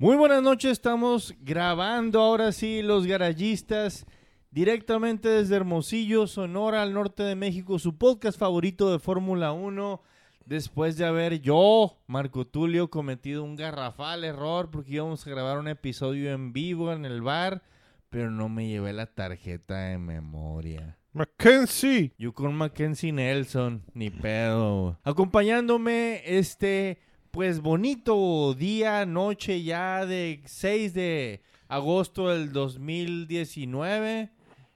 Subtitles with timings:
[0.00, 4.06] Muy buenas noches, estamos grabando ahora sí los garayistas
[4.50, 10.00] directamente desde Hermosillo, Sonora, al norte de México, su podcast favorito de Fórmula 1.
[10.46, 15.68] Después de haber yo, Marco Tulio, cometido un garrafal error porque íbamos a grabar un
[15.68, 17.62] episodio en vivo en el bar,
[18.08, 20.96] pero no me llevé la tarjeta de memoria.
[21.12, 22.14] Mackenzie.
[22.16, 24.98] Yo con Mackenzie Nelson, ni pedo.
[25.04, 27.00] Acompañándome este,
[27.30, 34.30] pues bonito día, noche ya de 6 de agosto del 2019.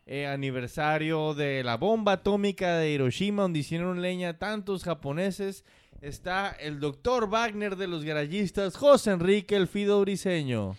[0.07, 5.65] eh, aniversario de la bomba atómica de Hiroshima, donde hicieron leña tantos japoneses.
[6.01, 10.77] Está el doctor Wagner de los garayistas, José Enrique El Fido Briseño.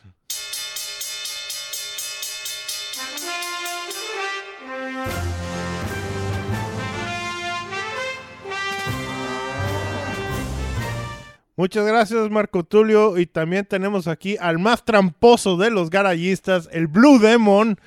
[11.58, 13.18] Muchas gracias, Marco Tulio.
[13.18, 17.80] Y también tenemos aquí al más tramposo de los garayistas, el Blue Demon,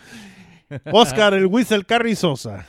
[0.93, 2.67] Oscar el Whistle Carrizosa.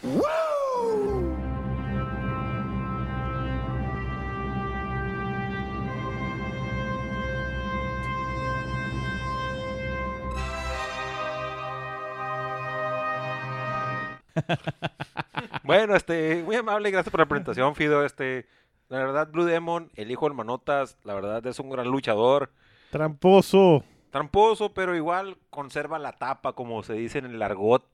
[15.64, 18.04] Bueno, este, muy amable, gracias por la presentación, Fido.
[18.04, 18.48] Este,
[18.90, 22.52] la verdad, Blue Demon, el hijo del Manotas, la verdad es un gran luchador.
[22.90, 23.84] Tramposo.
[24.10, 27.86] Tramposo, pero igual conserva la tapa, como se dice en el argot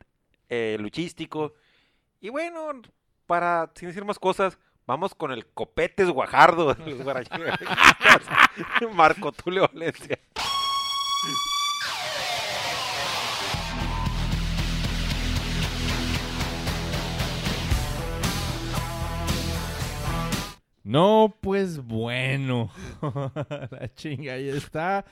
[0.49, 1.53] eh, luchístico.
[2.21, 2.71] Y bueno,
[3.27, 4.57] para, sin decir más cosas,
[4.87, 7.05] vamos con el copetes guajardo de los.
[8.95, 10.17] Marco Tulio Valencia.
[20.85, 22.69] No, pues bueno.
[23.71, 25.03] la chinga ahí está.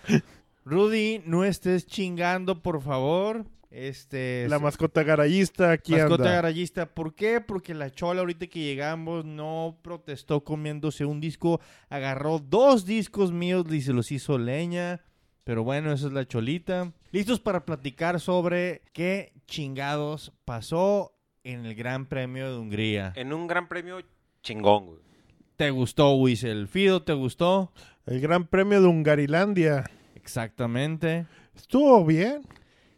[0.65, 3.43] Rudy, no estés chingando, por favor.
[3.71, 4.47] Este.
[4.49, 6.35] La mascota garayista aquí mascota anda.
[6.35, 6.85] garayista.
[6.85, 7.41] ¿Por qué?
[7.41, 11.59] Porque la chola ahorita que llegamos no protestó comiéndose un disco.
[11.89, 15.01] Agarró dos discos míos y se los hizo leña.
[15.43, 16.93] Pero bueno, esa es la cholita.
[17.11, 23.11] Listos para platicar sobre qué chingados pasó en el Gran Premio de Hungría.
[23.15, 24.01] En un gran premio
[24.43, 25.12] chingón, güey.
[25.55, 26.67] ¿Te gustó, Wiesel?
[26.67, 27.71] Fido, ¿te gustó?
[28.05, 29.83] El Gran Premio de Hungarilandia.
[30.15, 31.25] Exactamente.
[31.55, 32.41] Estuvo bien.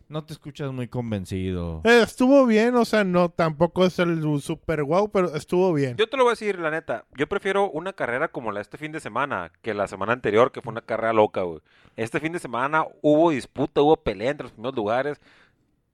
[0.08, 1.82] No te escuchas muy convencido.
[1.84, 5.98] Eh, estuvo bien, o sea, no, tampoco es el super wow, pero estuvo bien.
[5.98, 7.06] Yo te lo voy a decir, la neta.
[7.18, 10.52] Yo prefiero una carrera como la de este fin de semana que la semana anterior,
[10.52, 11.60] que fue una carrera loca, güey.
[11.96, 15.20] Este fin de semana hubo disputa, hubo pelea entre los primeros lugares.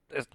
[0.10, 0.28] Es-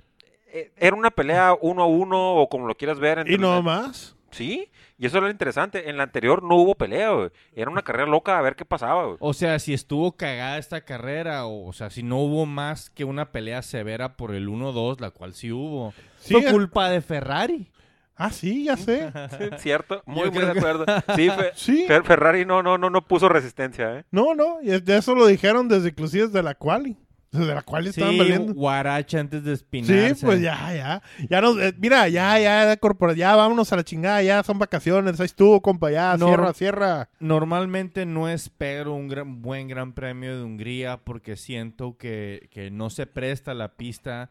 [0.53, 3.19] eh, era una pelea uno a uno, o como lo quieras ver.
[3.19, 4.16] entre Y no los- más.
[4.37, 5.89] Sí, y eso era lo interesante.
[5.89, 7.31] En la anterior no hubo pelea, güey.
[7.55, 9.17] Era una carrera loca a ver qué pasaba, güey.
[9.21, 13.05] O sea, si estuvo cagada esta carrera, o, o sea, si no hubo más que
[13.05, 15.95] una pelea severa por el 1-2, la cual sí hubo.
[16.19, 17.71] Sí, Fue culpa de Ferrari.
[18.15, 19.11] Ah, sí, ya sé.
[19.59, 20.03] ¿Cierto?
[20.07, 20.85] Muy, muy de que- acuerdo.
[21.17, 21.87] Sí, Fe- Sí.
[21.89, 24.05] Fer- Ferrari no, no, no, no puso resistencia, ¿eh?
[24.11, 26.97] No, no, de eso lo dijeron desde inclusive desde la quali.
[27.32, 28.54] Desde la quali estaban Sí, valiendo.
[28.54, 30.14] guaracha antes de espinarse.
[30.14, 31.03] Sí, pues ya, ya.
[31.28, 35.19] Ya nos, eh, mira, ya, ya, corpora- ya, vámonos a la chingada, ya son vacaciones,
[35.20, 37.09] ahí estuvo, compa, ya, No, cierra, cierra.
[37.20, 42.88] Normalmente no espero un gran- buen gran premio de Hungría porque siento que, que no
[42.91, 44.31] se presta la pista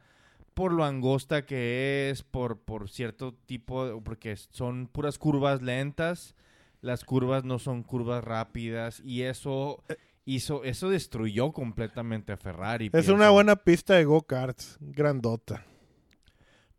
[0.54, 6.34] por lo angosta que es, por, por cierto tipo, de- porque son puras curvas lentas,
[6.82, 9.84] las curvas no son curvas rápidas y eso
[10.26, 12.86] hizo, eso destruyó completamente a Ferrari.
[12.88, 13.14] Es pienso.
[13.14, 15.64] una buena pista de go-karts, grandota.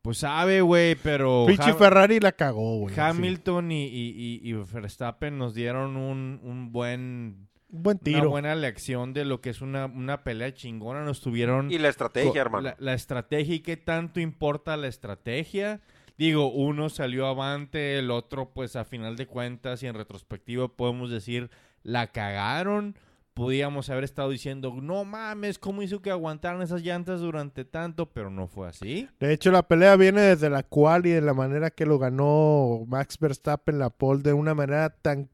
[0.03, 2.99] Pues sabe, güey, pero Pinche Ham- Ferrari la cagó, güey.
[2.99, 8.31] Hamilton y, y- y- y Verstappen nos dieron un, un buen Buen una tiro.
[8.31, 11.03] buena lección de lo que es una, una pelea chingona.
[11.05, 12.69] Nos tuvieron Y la estrategia, hermano.
[12.69, 15.81] La, la estrategia y qué tanto importa la estrategia.
[16.17, 21.11] Digo, uno salió avante, el otro, pues a final de cuentas y en retrospectiva podemos
[21.11, 21.51] decir,
[21.83, 22.97] la cagaron.
[23.37, 28.07] Podíamos haber estado diciendo, no mames, ¿cómo hizo que aguantaran esas llantas durante tanto?
[28.07, 29.11] Pero no fue así.
[29.21, 32.87] De hecho, la pelea viene desde la cual y de la manera que lo ganó
[32.87, 35.29] Max Verstappen la pole de una manera tan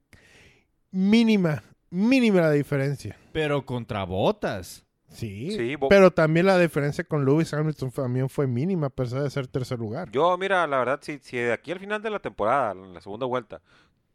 [0.90, 3.16] mínima, mínima la diferencia.
[3.30, 4.84] Pero contra botas.
[5.08, 9.30] Sí, Sí, pero también la diferencia con Lewis Hamilton también fue mínima, a pesar de
[9.30, 10.10] ser tercer lugar.
[10.10, 13.00] Yo, mira, la verdad, si, si de aquí al final de la temporada, en la
[13.00, 13.62] segunda vuelta,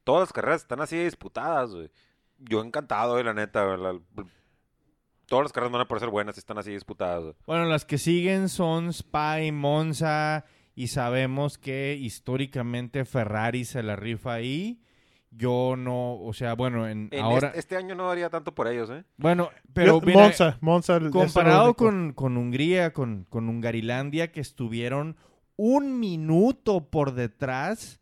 [0.03, 1.89] todas las carreras están así disputadas, güey.
[2.39, 3.77] Yo encantado, güey, la neta.
[3.77, 3.99] la-
[5.25, 7.35] todas las carreras van a parecer buenas si están así disputadas.
[7.45, 10.45] Bueno, las que siguen son Spa y Monza
[10.75, 14.81] y sabemos que históricamente Ferrari se la rifa ahí
[15.29, 18.67] yo no, o sea, bueno, en, En ahora, este, este año no daría tanto por
[18.67, 19.03] ellos, ¿eh?
[19.17, 20.99] bueno, pero Yo- mira, Monza, Monza.
[21.11, 25.17] comparado con, con Hungría, con, con Hungarilandia, que estuvieron
[25.57, 27.99] un minuto por detrás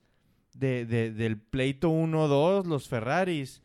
[0.53, 3.61] de, de- del pleito 1-2, los Ferraris,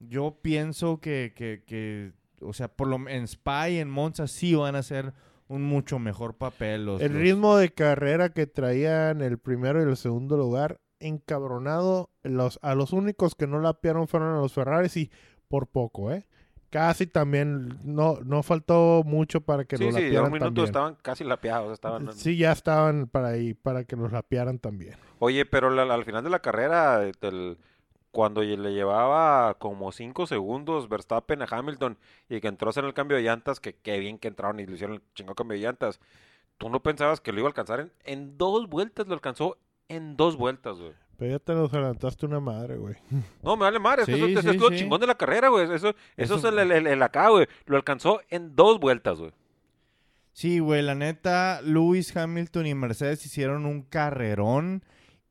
[0.00, 4.54] yo pienso que, que, que, o sea, por lo, en Spa y en Monza sí
[4.54, 5.12] van a hacer
[5.48, 6.86] un mucho mejor papel.
[6.86, 12.10] Los, El los- ritmo de carrera que traían el primero y el segundo lugar, encabronado.
[12.22, 15.10] Los, a los únicos que no lapearon fueron a los Ferraris y
[15.48, 16.26] por poco, ¿eh?
[16.70, 20.46] Casi también, no, no faltó mucho para que sí, los sí, a lapearan un minuto
[20.46, 20.64] también.
[20.66, 21.72] estaban casi lapeados.
[21.72, 22.12] Estaban...
[22.12, 24.94] Sí, ya estaban para ahí, para que los lapearan también.
[25.20, 27.56] Oye, pero la- al final de la carrera, del-
[28.16, 31.98] cuando le llevaba como 5 segundos Verstappen a Hamilton
[32.30, 34.64] y que entró a hacer el cambio de llantas, que qué bien que entraron y
[34.64, 36.00] le hicieron el chingado cambio de llantas,
[36.56, 39.58] tú no pensabas que lo iba a alcanzar en, en dos vueltas, lo alcanzó
[39.88, 40.92] en dos vueltas, güey.
[41.18, 42.94] Pero ya te los adelantaste una madre, güey.
[43.42, 44.76] No, me vale madre, es que Sí, eso, eso es lo sí.
[44.76, 45.64] chingón de la carrera, güey.
[45.64, 47.46] Eso, eso, Eso- es el- el acá, güey.
[47.66, 49.32] Lo alcanzó en dos vueltas, güey.
[50.32, 54.82] Sí, güey, la neta, Lewis Hamilton y Mercedes hicieron un carrerón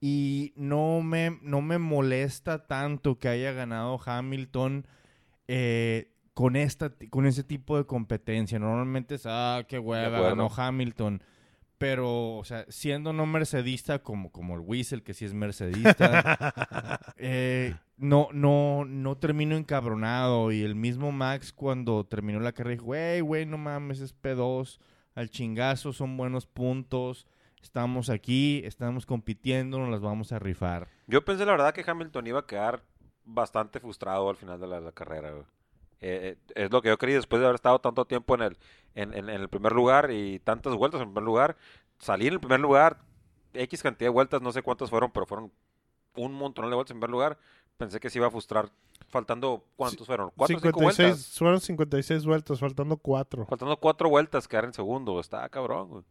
[0.08, 4.86] y no me, no me molesta tanto que haya ganado Hamilton
[5.48, 8.60] eh, con, esta, con ese tipo de competencia.
[8.60, 11.24] Normalmente es, ah, qué hueva, ganó Hamilton.
[11.80, 17.74] Pero, o sea, siendo no mercedista como, como el Whistle, que sí es mercedista, eh,
[17.98, 20.52] no, no, no termino encabronado.
[20.52, 24.78] Y el mismo Max cuando terminó la carrera dijo, güey, güey, no mames, es P2,
[25.16, 27.26] al chingazo, son buenos puntos,
[27.66, 30.88] estamos aquí, estamos compitiendo, nos las vamos a rifar.
[31.08, 32.84] Yo pensé la verdad que Hamilton iba a quedar
[33.26, 35.44] bastante frustrado al final de la, la carrera, güey.
[36.02, 38.58] Eh, eh, es lo que yo creí después de haber estado tanto tiempo en el,
[38.94, 41.58] en, en- en el primer lugar y tantas vueltas en el primer lugar.
[41.98, 43.00] Salí en el primer lugar,
[43.54, 45.52] X cantidad de vueltas, no sé cuántas fueron, pero fueron
[46.16, 47.38] un montón de vueltas en primer lugar.
[47.78, 48.70] Pensé que se iba a frustrar
[49.08, 50.30] faltando, ¿cuántos fueron?
[50.36, 51.38] ¿Cuatro o cinco 56, vueltas?
[51.38, 53.46] fueron 56 vueltas, faltando 4.
[53.48, 55.20] Faltando cuatro vueltas, quedar en segundo.
[55.20, 56.04] Está cabrón, güey.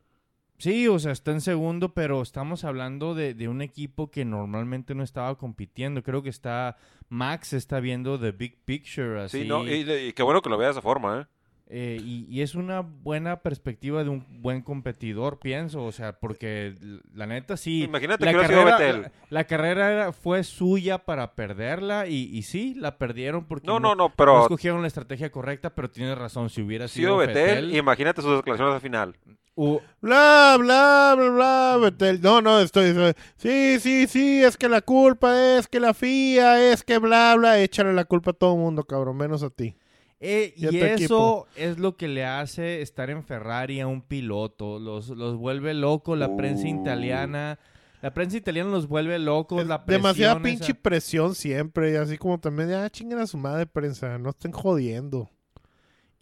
[0.59, 4.95] Sí, o sea, está en segundo, pero estamos hablando de, de un equipo que normalmente
[4.95, 6.03] no estaba compitiendo.
[6.03, 6.77] Creo que está,
[7.09, 9.43] Max está viendo the big picture, así.
[9.43, 11.27] Sí, no, y, y qué bueno que lo vea de esa forma, ¿eh?
[11.67, 15.83] Eh, y, y es una buena perspectiva de un buen competidor, pienso.
[15.85, 16.75] O sea, porque
[17.15, 17.83] la neta sí.
[17.85, 19.03] Imagínate la que hubiera sido carrera, Vettel.
[19.03, 23.81] la, la carrera era- fue suya para perderla y, y sí, la perdieron porque No,
[23.81, 26.51] no, no, no pero escogieron la estrategia correcta, pero tienes razón.
[26.51, 29.17] Si hubiera sido sido Vettel, Vettel, imagínate sus declaraciones al final.
[29.57, 32.13] U- Bla, bla, bla, bla.
[32.21, 32.95] No, no, estoy,
[33.37, 37.59] Sí, sí, sí, es que la culpa es que la FIA, es que bla, bla.
[37.61, 39.77] Échale la culpa a todo el mundo, cabrón, menos a ti.
[40.21, 41.47] Eh, Y eso equipo.
[41.57, 44.79] es lo que le hace estar en Ferrari a un piloto.
[44.79, 46.81] Los, los vuelve locos la prensa Uh.
[46.81, 47.59] italiana.
[48.01, 49.61] La prensa italiana los vuelve locos.
[49.63, 53.27] Es la demasiada presión pinche esa- presión siempre, y así como también, ya chinguen a
[53.27, 55.31] su madre prensa, no estén jodiendo.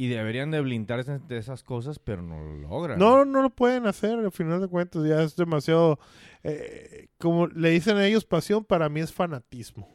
[0.03, 2.99] Y deberían de blindarse de esas cosas, pero no lo logran.
[2.99, 6.01] No, no lo pueden hacer, al final de cuentas, ya es demasiado,
[6.43, 9.89] eh, como le dicen ellos, pasión, para mí es fanatismo.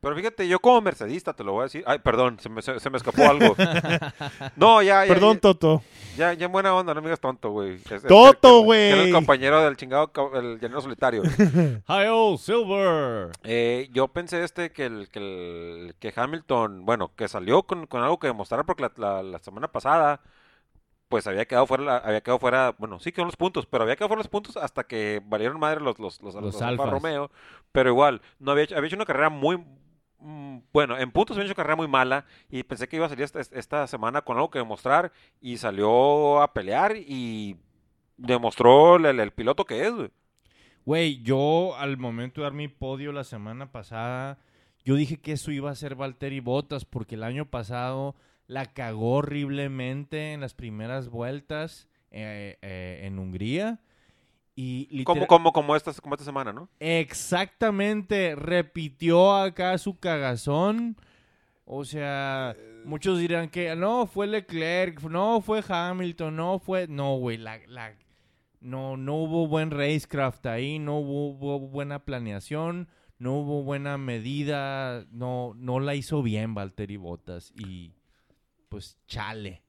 [0.00, 1.82] Pero fíjate, yo como mercedista te lo voy a decir.
[1.86, 3.56] Ay, perdón, se me, se, se me escapó algo.
[4.56, 5.12] No, ya, ya.
[5.12, 5.82] Perdón, ya, Toto.
[6.16, 7.74] ya, ya en buena onda, no me digas tonto, güey.
[7.74, 9.12] Es- es- ¡Toto, Era el güey!
[9.12, 11.22] compañero del chingado, ca- el llanero solitario.
[11.88, 13.30] Hi, Silver.
[13.42, 18.02] Eh, yo pensé este que el, que el- que Hamilton, bueno, que salió con, con
[18.02, 20.20] algo que demostrar porque la, la- la semana pasada
[21.08, 23.96] pues había quedado fuera, la- había quedado fuera, bueno, sí quedó los puntos, pero había
[23.96, 26.90] quedado fuera los puntos hasta que valieron madre los los los, Los los Alfa alfas.
[26.90, 27.30] Romeo,
[27.72, 29.58] pero igual no había hecho, había hecho una carrera muy
[30.20, 33.86] bueno, en puntos había hecho carrera muy mala y pensé que iba a salir esta,
[33.86, 37.56] semana con algo que demostrar y salió a pelear y
[38.16, 40.10] demostró el piloto que es, güey.
[40.84, 44.38] Güey, yo al momento de dar mi podio la semana pasada,
[44.84, 49.16] yo dije que eso iba a ser Valtteri Bottas porque el año pasado la cagó
[49.16, 53.80] horriblemente en las primeras vueltas eh, eh, en Hungría.
[54.60, 56.68] Y Como, como, como, esta, como esta semana, ¿no?
[56.80, 60.96] Exactamente, repitió acá su cagazón.
[61.64, 66.88] O sea, muchos dirán que no, fue Leclerc, no, fue Hamilton, no fue...
[66.88, 67.94] No, güey, la, la-
[68.60, 72.88] no, no hubo buen racecraft ahí, no hubo, hubo buena planeación,
[73.18, 77.92] no hubo buena medida, no, no la hizo bien Valtteri Bottas y
[78.68, 79.62] pues chale.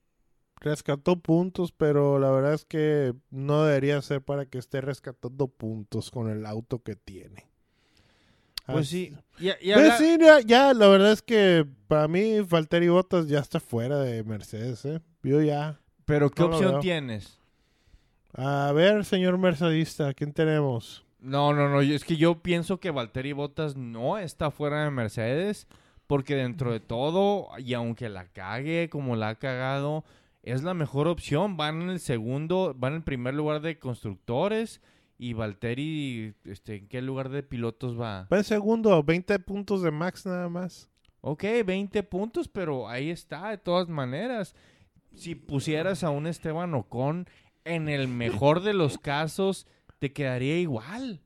[0.61, 6.11] Rescató puntos, pero la verdad es que no debería ser para que esté rescatando puntos
[6.11, 7.47] con el auto que tiene.
[8.65, 12.89] Pues sí, y Pues habla- sí, ya, ya, la verdad es que para mí Valtteri
[12.89, 14.99] Bottas ya está fuera de Mercedes, ¿eh?
[15.23, 15.79] Yo ya.
[16.05, 17.39] pero ¿qué no opción tienes?
[18.33, 21.03] A ver, señor mercedista, ¿quién tenemos?
[21.19, 21.81] No, no, no.
[21.81, 25.67] Es que yo pienso que Valtteri Bottas no está fuera de Mercedes.
[26.07, 30.03] Porque dentro de todo, y aunque la cague como la ha cagado,
[30.51, 31.57] es la mejor opción.
[31.57, 34.81] Van en el segundo, van en el primer lugar de constructores.
[35.17, 38.27] Y Valtteri, este, ¿en qué lugar de pilotos va?
[38.31, 40.89] Va en segundo, 20 puntos de Max nada más.
[41.21, 44.55] Ok, 20 puntos, pero ahí está, de todas maneras.
[45.13, 47.27] Si pusieras a un Esteban Ocon,
[47.65, 49.67] en el mejor de los casos,
[49.99, 51.21] te quedaría igual.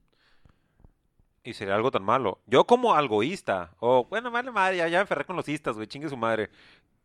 [1.44, 2.40] Y sería algo tan malo.
[2.48, 5.88] Yo como algoísta, o bueno, vale madre, ya, ya me enferré con los istas, güey,
[5.88, 6.50] chingue su madre.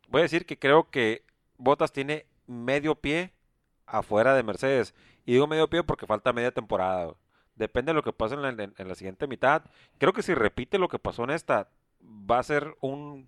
[0.08, 1.27] Voy a decir que creo que
[1.59, 3.33] Bottas tiene medio pie
[3.87, 4.95] afuera de Mercedes.
[5.27, 7.15] Y digo medio pie porque falta media temporada.
[7.57, 9.62] Depende de lo que pase en la, en- en la siguiente mitad.
[9.99, 11.69] Creo que si repite lo que pasó en esta,
[12.03, 13.27] va a ser un...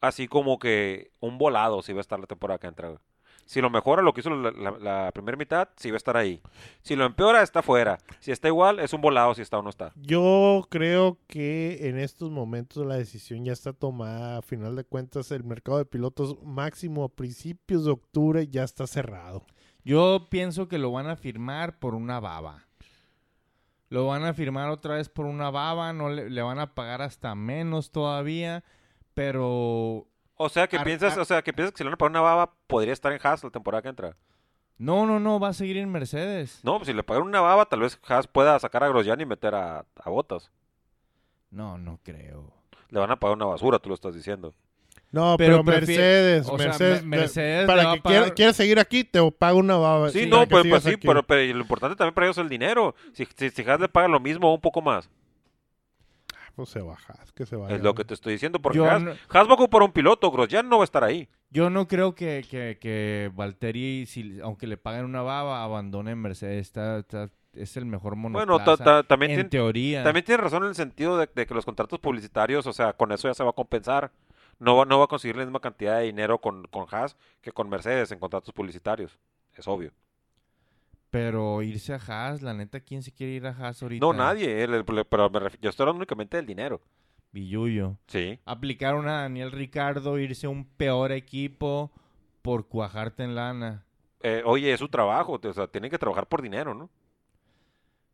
[0.00, 2.88] Así como que un volado si va a estar la temporada que entra.
[2.88, 3.00] güey.
[3.46, 6.16] Si lo mejora lo que hizo la, la- la primera mitad, sí va a estar
[6.16, 6.42] ahí.
[6.82, 7.96] Si lo empeora, está fuera.
[8.20, 9.92] Si está igual, es un volado si está o no está.
[9.94, 14.38] Yo creo que en estos momentos la decisión ya está tomada.
[14.38, 18.86] A final de cuentas, el mercado de pilotos máximo a principios de octubre ya está
[18.86, 19.46] cerrado.
[19.84, 22.64] Yo pienso que lo van a firmar por una baba.
[23.88, 27.02] Lo van a firmar otra vez por una baba, no le, le van a pagar
[27.02, 28.64] hasta menos todavía,
[29.14, 31.94] pero O sea que Ar- piensas, ar- o sea que piensas que si le van
[31.94, 34.16] a pagar una baba, podría estar en Haas la temporada que entra.
[34.78, 36.60] no, no, no, va a seguir en Mercedes.
[36.62, 39.26] No, pues si le pagan una baba, tal vez Haas pueda sacar a Grosjean y
[39.26, 40.50] meter a, a Botas.
[41.50, 42.52] No, no creo.
[42.90, 44.54] Le van a pagar una basura, tú lo estás diciendo.
[45.12, 49.04] No, Pero Mercedes, o sea, Mercedes, Me- Mercedes para que pagar- quiera- quieras seguir aquí,
[49.04, 50.10] te pago una baba.
[50.10, 52.42] Sí, sí, no, para pues, pues sí, pero, pero lo importante también para ellos es
[52.42, 52.94] el dinero.
[53.14, 55.08] Si, si, si Haas le paga lo mismo o un poco más,
[56.56, 57.76] Pues se baja, que se vaya.
[57.76, 58.60] es lo que te estoy diciendo.
[58.60, 61.28] Porque Haas, no- Haas va a ocupar un piloto, Grosjean no va a estar ahí.
[61.50, 66.66] Yo no creo que, que, que Valtteri, si, aunque le paguen una baba, abandone Mercedes.
[66.66, 68.76] Está, está- es el mejor Bueno, monoplaza.
[68.78, 70.02] ta- ta- también, en tiene, teoría.
[70.02, 73.12] también tiene razón en el sentido de, de que los contratos publicitarios, o sea, con
[73.12, 74.10] eso ya se va a compensar.
[74.58, 77.52] No va, no va a conseguir la misma cantidad de dinero con, con Haas que
[77.52, 79.18] con Mercedes en contratos publicitarios.
[79.54, 79.92] Es obvio.
[81.18, 84.04] Pero irse a Haas, la neta, ¿quién se quiere ir a Haas ahorita?
[84.04, 86.82] No, nadie, el- el- pero me yo estoy hablando únicamente del dinero.
[87.32, 87.96] Billuyo.
[88.06, 88.38] Sí.
[88.44, 91.90] Aplicaron a Daniel Ricardo, irse a un peor equipo
[92.42, 93.86] por cuajarte en lana.
[94.20, 96.90] Eh, oye, es su trabajo, o sea, tienen que trabajar por dinero, ¿no?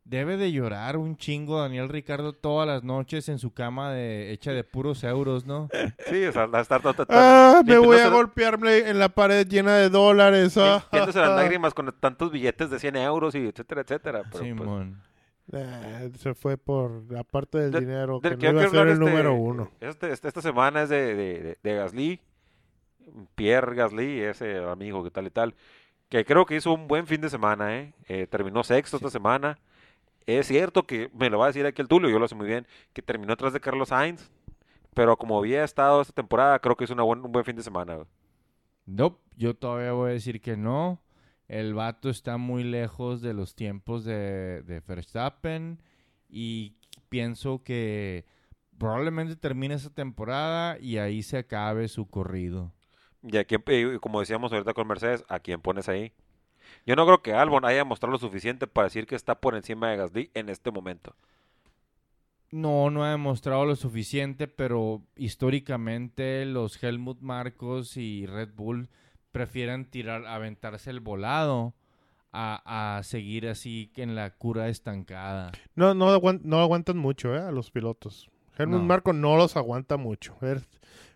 [0.04, 4.50] Debe de llorar un chingo Daniel Ricardo todas las noches en su cama de, hecha
[4.52, 5.68] de puros euros, ¿no?
[6.10, 9.08] Sí, o sea, va a estar todo- todo- Ah, me voy a golpearme en la
[9.08, 10.56] pared llena de dólares.
[10.58, 10.84] ah.
[10.90, 14.18] las lágrimas con tantos billetes de 100 euros y etcétera, etcétera.
[14.24, 15.00] Pero, pues, Simón.
[15.52, 18.70] Ah, se fue por la parte del De- dinero, del que que no iba a
[18.70, 19.70] ser el este- número uno.
[19.80, 22.20] Este, este- esta semana es de, de, de- de Gasly,
[23.34, 25.54] Pierre Gasly, ese amigo que tal y tal,
[26.08, 27.92] que creo que hizo un buen fin de semana, ¿eh?
[28.08, 29.58] Eh, terminó sexto esta semana.
[30.26, 32.46] Es cierto que, me lo va a decir aquí el Tulio, yo lo sé muy
[32.46, 34.30] bien, que terminó atrás de Carlos Sainz,
[34.94, 37.62] pero como había estado esta temporada, creo que hizo una buen, un buen fin de
[37.62, 37.94] semana.
[37.94, 38.06] güey.
[38.86, 41.00] Nope, yo todavía voy a decir que no.
[41.48, 45.82] El vato está muy lejos de los tiempos de, de Verstappen
[46.28, 46.76] y
[47.08, 48.24] pienso que
[48.78, 52.72] probablemente termine esa temporada y ahí se acabe su corrido.
[53.22, 56.12] Y aquí, eh, como decíamos ahorita con Mercedes, ¿a quién pones ahí?
[56.86, 59.90] Yo no creo que Albon haya mostrado lo suficiente para decir que está por encima
[59.90, 61.14] de Gasly en este momento.
[62.50, 68.88] No, no ha demostrado lo suficiente, pero históricamente los Helmut Marcos y Red Bull
[69.32, 71.72] prefieren tirar, aventarse el volado
[72.30, 75.52] a, a seguir así que en la cura estancada.
[75.74, 77.40] No, no, aguan- no aguantan mucho, ¿eh?
[77.40, 78.28] A los pilotos.
[78.58, 78.84] Helmut No.
[78.86, 80.36] Marco no los aguanta mucho.
[80.42, 80.62] A ver,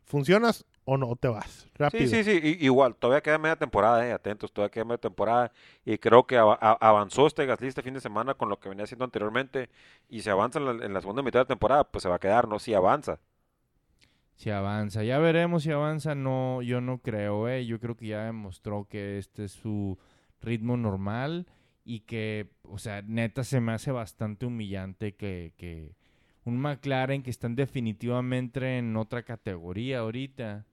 [0.04, 1.68] ¿Funcionas o no te vas?
[1.74, 2.08] Rápido.
[2.08, 5.52] Sí, sí, sí, igual, todavía queda media temporada, eh, atentos, todavía queda media temporada
[5.84, 9.04] y creo que avanzó este Gasly este fin de semana con lo que venía haciendo
[9.04, 9.68] anteriormente
[10.08, 12.20] y si avanza en la, en la segunda mitad de temporada, pues se va a
[12.20, 12.58] quedar, ¿no?
[12.58, 13.18] Si avanza.
[14.36, 16.14] Si avanza, ya veremos si avanza.
[16.14, 17.66] No, yo no creo, eh.
[17.66, 19.98] Yo creo que ya demostró que este es su
[20.40, 21.46] ritmo normal
[21.84, 25.96] y que, o sea, neta se me hace bastante humillante que, que
[26.44, 30.66] un McLaren que están definitivamente en otra categoría ahorita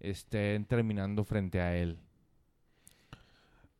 [0.00, 1.98] estén terminando frente a él.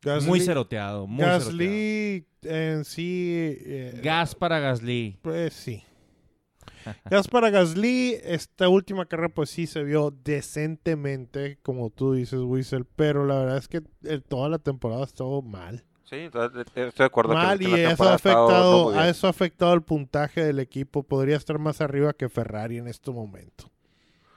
[0.03, 1.45] Gasly, muy ceroteado, muy ceroteado.
[1.45, 3.57] Gasly en sí.
[3.65, 5.19] eh, Gas para Gasly.
[5.21, 5.83] Pues sí.
[7.09, 12.85] Gas para Gasly, esta última carrera pues sí se vio decentemente, como tú dices, Whistle,
[12.95, 15.83] pero la verdad es que eh, toda la temporada estuvo mal.
[16.05, 16.29] Sí,
[16.75, 17.33] estoy de acuerdo.
[17.33, 20.43] Mal que y la eso ha estado no afectado, a eso ha afectado el puntaje
[20.43, 21.03] del equipo.
[21.03, 23.71] Podría estar más arriba que Ferrari en este momento.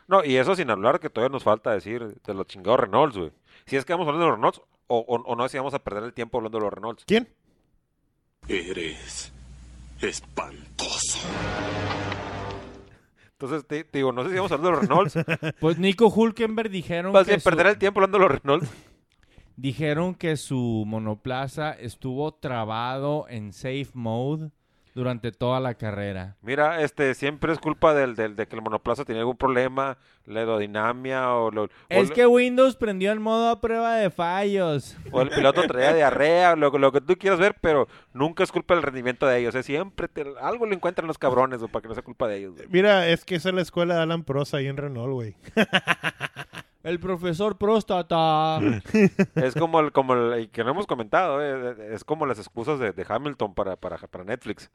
[0.09, 3.33] No, y eso sin hablar que todavía nos falta decir de los chingados Renaults, güey.
[3.67, 5.79] Si es que vamos hablando de los Renaults o, o, o no, si vamos a
[5.79, 7.05] perder el tiempo hablando de los Renaults.
[7.07, 7.29] ¿Quién?
[8.49, 9.33] Eres
[10.01, 11.19] Espantoso.
[13.33, 15.55] Entonces, te, te digo, no sé si vamos a hablar de los Reynolds.
[15.61, 18.71] Pues Nico Hulkenberg dijeron Vas que a su- perder el tiempo hablando de los Reynolds.
[19.57, 24.51] dijeron que su monoplaza estuvo trabado en safe mode
[24.95, 26.37] durante toda la carrera.
[26.41, 30.41] Mira, este, siempre es culpa del, del- de que el monoplaza tenía algún problema, la
[30.41, 34.97] aerodinámica o, lo- o Es lo- que Windows prendió en modo a prueba de fallos.
[35.11, 38.75] o el piloto traía diarrea, lo, lo que tú quieras ver, pero nunca es culpa
[38.75, 39.55] del rendimiento de ellos.
[39.57, 39.63] ¿eh?
[39.65, 42.55] Siempre te- algo le encuentran los cabrones o para que no sea culpa de ellos.
[42.55, 42.69] güey.
[42.71, 45.37] Mira, es que esa es la escuela de Alan Prost ahí en Renault, güey.
[46.85, 48.61] El profesor próstata.
[49.35, 52.79] Es como el, como el, y que no hemos comentado, eh, es como las excusas
[52.79, 54.71] de, de Hamilton para, para, para Netflix.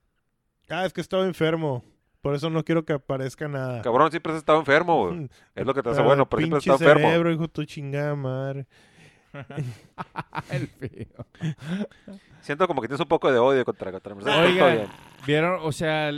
[0.69, 1.83] Ah, es que estaba enfermo.
[2.21, 3.81] Por eso no quiero que aparezca nada.
[3.81, 5.29] Cabrón, siempre has estado enfermo, güey.
[5.55, 7.07] Es lo que te hace Pero bueno, pero siempre has estado enfermo.
[7.07, 8.65] cerebro, hijo tu chingada madre.
[10.51, 11.25] El feo.
[12.41, 14.55] Siento como que tienes un poco de odio contra, contra Mercedes.
[14.55, 14.87] bien.
[15.27, 16.11] vieron, o sea,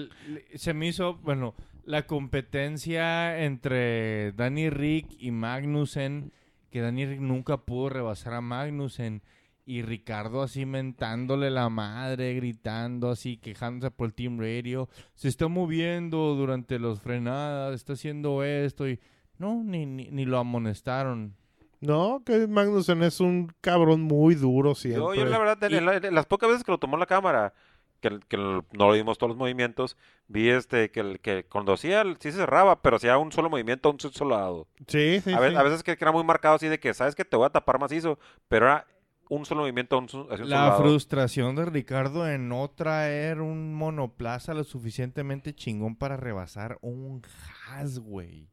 [0.56, 1.54] se me hizo, bueno,
[1.84, 6.32] la competencia entre Danny Rick y Magnussen,
[6.70, 9.22] que Danny Rick nunca pudo rebasar a Magnussen.
[9.64, 14.90] Y Ricardo así mentándole la madre, gritando así, quejándose por el Team Radio.
[15.14, 19.00] Se está moviendo durante las frenadas, está haciendo esto y...
[19.38, 21.36] No, ni, ni, ni lo amonestaron.
[21.80, 25.02] No, que Magnussen es un cabrón muy duro siempre.
[25.02, 26.96] Yo, yo la verdad, en, Y- en la- en las pocas veces que lo tomó
[26.98, 27.54] la cámara,
[28.02, 29.96] que, que no lo vimos todos los movimientos,
[30.28, 33.50] vi este que, el- que cuando hacía, el- sí se cerraba, pero hacía un solo
[33.50, 34.68] movimiento un solo lado.
[34.88, 35.56] Sí, sí, a, ve- sí.
[35.56, 37.52] a veces que, que era muy marcado así de que, sabes que te voy a
[37.52, 38.86] tapar macizo, pero era
[39.30, 40.82] un solo movimiento un, un solo La lado.
[40.84, 47.22] frustración de Ricardo en no traer un monoplaza lo suficientemente chingón para rebasar un
[47.70, 48.50] Haas, güey.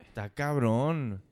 [0.00, 1.22] Está cabrón.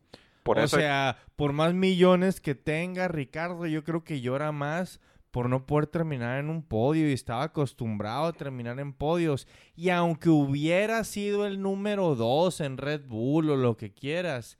[0.42, 5.00] Por o eso, sea, por más millones que tenga Ricardo, yo creo que llora más
[5.30, 9.46] por no poder terminar en un podio y estaba acostumbrado a terminar en podios.
[9.76, 14.58] Y aunque hubiera sido el número dos en Red Bull o lo que quieras,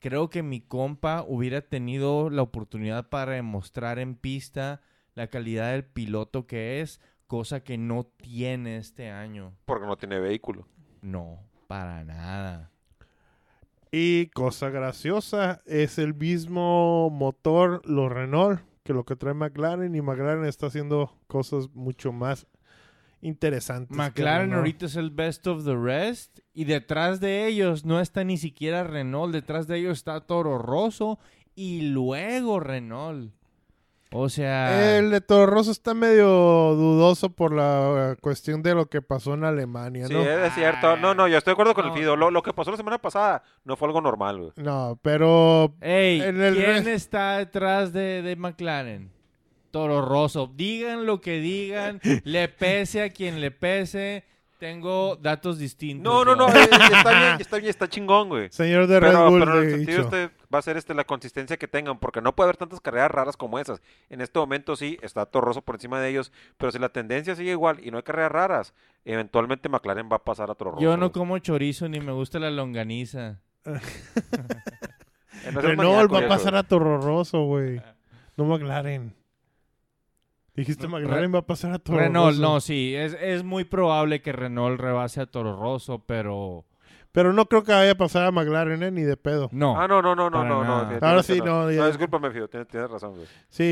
[0.00, 4.80] creo que mi compa hubiera tenido la oportunidad para demostrar en pista
[5.14, 9.54] la calidad del piloto que es, cosa que no tiene este año.
[9.64, 10.66] porque no tiene vehículo.
[11.02, 12.70] No, para nada.
[13.90, 19.94] Y cosa graciosa, es el mismo motor, los Renault, que lo que trae McLaren.
[19.94, 22.46] Y McLaren está haciendo cosas mucho más
[23.20, 23.94] interesantes.
[23.94, 24.56] McLaren Renault.
[24.60, 28.84] ahorita es el best of the rest y detrás de ellos no está ni siquiera
[28.84, 31.18] Renault, detrás de ellos está Toro Rosso
[31.54, 33.34] y luego Renault.
[34.10, 38.86] O sea, El de Toro Rosso está medio dudoso por la eh, cuestión de lo
[38.86, 40.20] que pasó en Alemania, Sí, ¿no?
[40.22, 40.96] es cierto.
[40.96, 41.92] No, no, yo estoy de acuerdo con No.
[41.92, 42.16] el Fido.
[42.16, 44.52] Lo, lo que pasó la semana pasada no fue algo normal, güey.
[44.56, 49.10] No, pero Ey, en el ¿quién re- está detrás de, de McLaren?
[49.70, 50.50] Toro Rosso.
[50.54, 54.24] Digan lo que digan, le pese a quien le pese.
[54.58, 56.02] Tengo datos distintos.
[56.02, 56.78] No, no, no, eh, está
[57.20, 58.48] bien, está bien, está chingón, güey.
[58.50, 61.04] señor de Red Pero, Bull, pero en el sentido este va a ser este la
[61.04, 63.80] consistencia que tengan, porque no puede haber tantas carreras raras como esas.
[64.10, 67.52] En este momento sí, está Torroso por encima de ellos, pero si la tendencia sigue
[67.52, 70.80] igual y no hay carreras raras, eventualmente McLaren va a pasar a Torroso.
[70.80, 73.40] Yo no como chorizo ni me gusta la longaniza.
[75.52, 77.80] Renault va a pasar a Toro Rosso, güey.
[78.36, 79.14] No McLaren.
[80.58, 82.42] Dijiste No, McLaren va a pasar a Toro Renault, Rosso.
[82.42, 82.94] no, sí.
[82.96, 86.64] Es, es muy probable que Renault rebase a Toro Rosso, pero
[87.12, 88.90] Pero no creo que vaya a pasar a McLaren, ¿eh?
[88.90, 89.48] Ni de pedo.
[89.52, 89.80] no.
[89.80, 90.98] Ah, no, no, no, no, no, no.
[91.00, 93.26] Ahora sí, no, ya- No, discúlpame, Fido, tienes, tienes razón, güey.
[93.48, 93.64] Sí,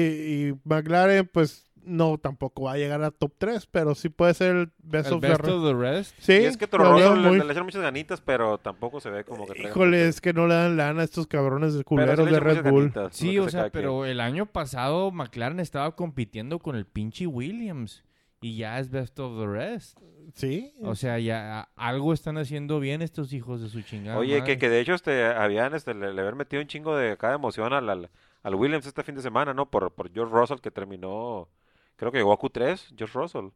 [0.55, 4.57] y McLaren, pues, no, tampoco va a llegar a top 3, pero sí puede ser
[4.57, 6.15] el best El of the best re- of the rest.
[6.19, 8.59] Sí, y es que Toro lo veo Rosso le, muy- le echaron muchas ganitas, pero
[8.59, 11.73] tampoco se ve como que Híjole, es que no le dan lana a estos cabrones
[11.75, 12.91] de sí culeros le de Red Bull.
[12.91, 18.05] ganitas, Sí, o sea, pero el año pasado McLaren estaba compitiendo con el pinche Williams
[18.41, 19.99] y ya es best of the rest.
[20.35, 20.73] Sí.
[20.83, 24.19] O sea, ya algo están haciendo bien estos hijos de su chingada.
[24.19, 27.17] Oye, que, que de hecho este, habían este, le, le habían metido un chingo de
[27.17, 28.11] cada emoción al, al,
[28.43, 29.71] al Williams este fin de semana, ¿no?
[29.71, 31.49] Por, por George Russell que terminó,
[31.97, 33.49] creo que llegó a Q3, George Russell.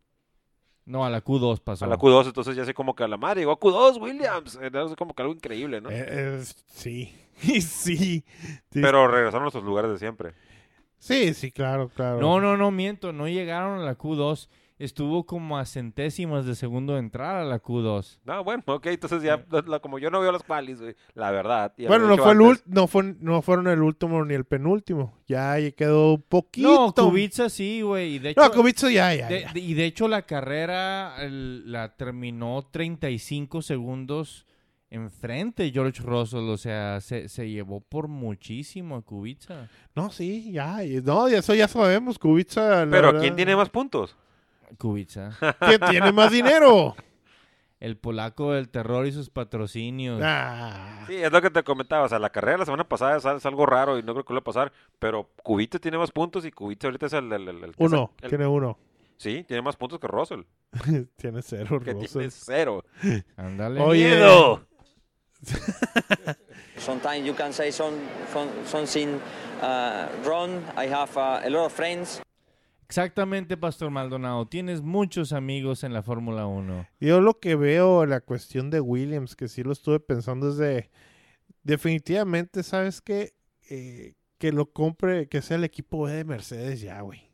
[0.86, 1.84] No, a la Q2 pasó.
[1.84, 4.58] A la Q2, entonces ya sé como que a la madre llegó a Q2, Williams.
[4.60, 5.90] Era así como que algo increíble, ¿no?
[5.90, 7.14] Eh, es- sí.
[7.40, 7.60] sí.
[7.62, 8.24] Sí,
[8.70, 10.32] Pero regresaron a sus lugares de siempre.
[10.98, 12.20] sí, sí, claro, claro.
[12.20, 13.12] No, no, no, miento.
[13.12, 14.48] No llegaron a la Q2.
[14.80, 18.18] Estuvo como a centésimas de segundo de entrar a la Q2.
[18.24, 21.72] No, bueno, ok, entonces ya, la- como yo no veo las qualis, güey, la verdad.
[21.76, 22.62] Bueno, he no fue, el antes.
[22.66, 25.12] no, fue, no fueron el último ni el penúltimo.
[25.28, 26.86] Ya quedó un poquito.
[26.86, 28.14] No, Kubica sí, güey.
[28.14, 29.28] y de hecho- No, Kubica ya, ya.
[29.28, 29.52] De- ya.
[29.52, 34.46] de- y de hecho la carrera el- la terminó 35 segundos
[34.88, 39.68] enfrente George Russell, o sea, se, se llevó por muchísimo a Kubica.
[39.94, 40.78] No, sí, ya.
[41.04, 42.18] No, eso ya sabemos.
[42.18, 42.86] Kubica.
[42.90, 44.16] Pero verdad- ¿quién tiene más puntos?
[44.78, 45.32] Kubica.
[45.60, 46.94] ¿Quién tiene más dinero?
[47.78, 50.20] El polaco del terror y sus patrocinios.
[50.22, 51.04] Ah.
[51.06, 52.04] Sí, es lo que te comentaba.
[52.04, 54.24] O sea, la carrera de la semana pasada es, es algo raro y no creo
[54.24, 54.72] que lo va a pasar.
[54.98, 57.32] Pero Cubita tiene más puntos y Cubita ahorita es el.
[57.32, 58.78] el- el- el Uno, tiene uno.
[59.16, 60.42] Sí, tiene más puntos que Russell.
[61.16, 62.08] tiene cero, Que Russell.
[62.12, 62.84] tiene cero.
[63.36, 63.80] Ándale.
[63.80, 64.08] Oye.
[64.10, 64.66] ¡Miedo!
[66.76, 67.96] Sometimes you can say some,
[68.32, 69.18] some something
[69.62, 70.62] uh, wrong.
[70.76, 72.20] I have uh, a lot of friends.
[72.90, 74.48] Exactamente, Pastor Maldonado.
[74.48, 76.88] Tienes muchos amigos en la Fórmula 1.
[76.98, 80.90] Yo lo que veo, la cuestión de Williams, que sí lo estuve pensando, es de.
[81.62, 83.32] Definitivamente, ¿sabes qué?
[83.68, 87.30] Eh, que lo compre, que sea el equipo B de Mercedes ya, güey.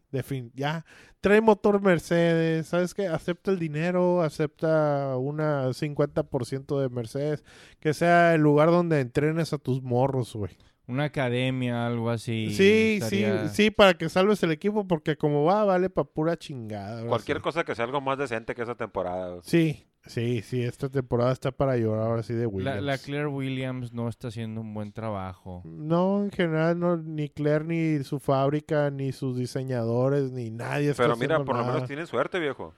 [0.53, 0.85] Ya.
[1.23, 3.07] Trae motor Mercedes, ¿sabes qué?
[3.09, 7.45] Acepta el dinero, acepta una 50% de Mercedes.
[7.81, 10.55] Que sea el lugar donde entrenes a tus morros, güey.
[10.89, 12.55] Una academia, algo así.
[12.55, 16.37] Sí, estaría- sí, sí, para que salves el equipo, porque como va, vale para pura
[16.37, 17.05] chingada.
[17.07, 17.43] Cualquier sí.
[17.43, 19.41] cosa que sea algo más decente que esa temporada.
[19.43, 22.83] Sí, sí, sí, esta temporada está para llorar ahora sí de La, Williams.
[22.85, 25.63] la Claire Williams no está haciendo un buen trabajo.
[25.65, 31.03] No, en general, no, ni Claire, ni su fábrica, ni sus diseñadores, ni nadie está
[31.03, 32.75] Pero mira, haciendo por lo menos tienen suerte, viejo.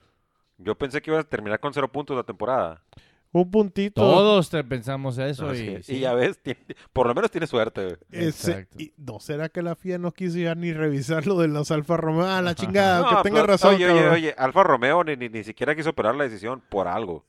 [0.57, 2.83] Yo pensé que iba a terminar con cero puntos la temporada.
[3.31, 4.01] Un puntito.
[4.01, 5.47] Todos te pensamos eso.
[5.47, 5.97] No, y, sí.
[5.97, 6.61] Y ya ves, tiene-
[6.93, 7.99] por lo menos tiene suerte.
[8.11, 8.77] Ese- Exacto.
[8.81, 11.97] y- ¿No será que la FIA no quiso ya ni revisar lo de los Alfa
[11.99, 12.27] Romeo?
[12.27, 15.29] Ah, la chingada, No, que tenga pero- razón, Oye, oye, oye, Alfa Romeo ni, ni,
[15.29, 17.27] ni siquiera quiso operar la decisión por algo.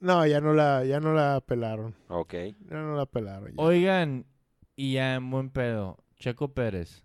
[0.00, 1.94] No, ya no la, ya no la pelaron.
[2.08, 2.34] Ok.
[2.34, 3.48] Ya no la pelaron.
[3.56, 3.62] ya.
[3.62, 4.26] Oigan,
[4.74, 5.98] y ya en buen pedo.
[6.16, 7.02] Checo Pérez.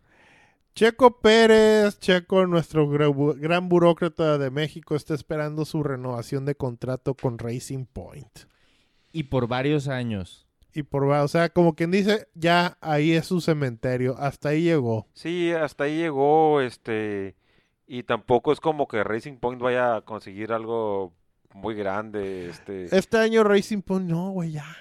[0.73, 7.37] Checo Pérez, Checo, nuestro gran burócrata de México, está esperando su renovación de contrato con
[7.37, 8.31] Racing Point.
[9.11, 10.47] Y por varios años.
[10.73, 15.07] Y por, o sea, como quien dice, ya ahí es su cementerio, hasta ahí llegó.
[15.13, 17.35] Sí, hasta ahí llegó, este,
[17.85, 21.11] y tampoco es como que Racing Point vaya a conseguir algo
[21.53, 22.95] muy grande, este.
[22.95, 24.77] Este año Racing Point, no, güey, ya.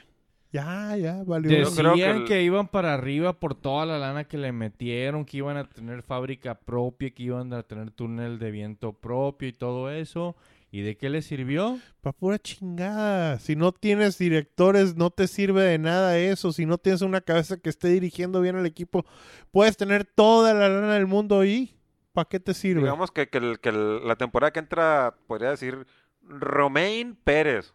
[0.53, 1.49] Ya, ya, valió.
[1.49, 5.37] Que Decían el- que, iban para arriba por toda la lana que le metieron, que
[5.37, 9.91] iban a tener fábrica propia, que iban a tener túnel de viento propio y todo
[9.91, 10.35] eso.
[10.73, 11.79] ¿Y de qué les sirvió?
[12.01, 13.39] Pa' pura chingada.
[13.41, 16.53] Si no tienes directores, no te sirve de nada eso.
[16.53, 19.05] Si no tienes una cabeza que esté dirigiendo bien al equipo,
[19.51, 21.77] puedes tener toda la lana del mundo ahí.
[22.13, 22.83] ¿Para qué te sirve?
[22.83, 25.87] Digamos que, que, el- que el- la temporada que entra, podría decir,
[26.23, 27.75] Romain Pérez.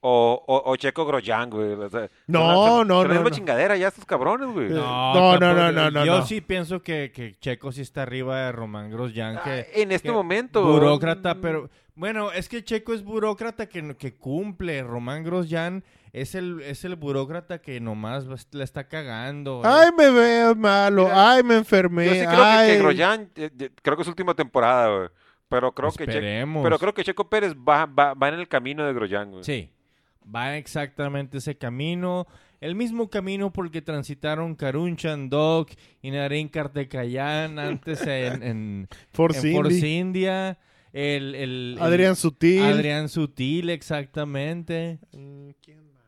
[0.00, 1.72] O, o, o Checo Grosjean, güey.
[1.72, 3.30] o sea, No, no, no, misma no.
[3.30, 4.66] chingadera ya estos cabrones, güey.
[4.66, 6.26] Eh, no, no, no, no, no, Yo no.
[6.26, 10.08] sí pienso que, que Checo sí está arriba de Román Grosjean, Ah, que en este
[10.08, 10.64] que momento.
[10.64, 14.84] burócrata, pero bueno, es que Checo es burócrata que, que cumple.
[14.84, 15.82] Román Grosjean
[16.12, 19.62] es el, es el burócrata que nomás la está cagando.
[19.64, 21.04] Ay, me veo malo.
[21.06, 22.06] Mira, Ay, me enfermé.
[22.06, 22.68] Yo sí creo que, Ay.
[22.70, 25.08] que Grosjean, eh, eh, creo que es su última temporada, güey.
[25.48, 26.62] Pero creo que Che- Esperemos.
[26.62, 29.42] pero creo que Checo Pérez va, va, va en el camino de Grosjean, güey.
[29.44, 29.72] Sí,
[30.34, 32.26] va exactamente ese camino.
[32.60, 35.70] El mismo camino por el que transitaron Karun Chandok
[36.02, 39.98] y Naren Kartekayan antes en, en, Force en Force Indy.
[39.98, 40.58] India.
[40.92, 42.62] El, el- el- Adrián Sutil.
[42.62, 44.98] Adrián Sutil, exactamente.
[45.12, 46.02] Mm, ¿quién más?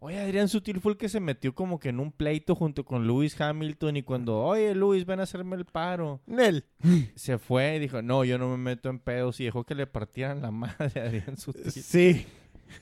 [0.00, 3.06] Oye, Adrián Sutil fue el que se metió como que en un pleito junto con
[3.06, 6.20] Lewis Hamilton y cuando, oye, Lewis, ven a hacerme el paro.
[6.26, 6.64] Nel.
[7.14, 9.86] Se fue y dijo, no, yo no me meto en pedos y dejó que le
[9.86, 11.70] partieran la madre a Adrián Sutil.
[11.70, 12.26] Sí.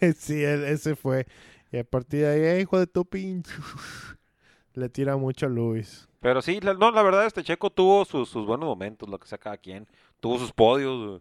[0.17, 1.27] Sí, él- ese fue.
[1.73, 3.53] Y a partir de ahí, "Eh, hijo de tu pinche.
[4.75, 6.09] Le tira mucho a Luis.
[6.21, 9.27] Pero sí, la, no, la verdad, este Checo tuvo sus, sus buenos momentos, lo que
[9.29, 9.87] sea cada quien.
[10.21, 11.21] Tuvo sus podios.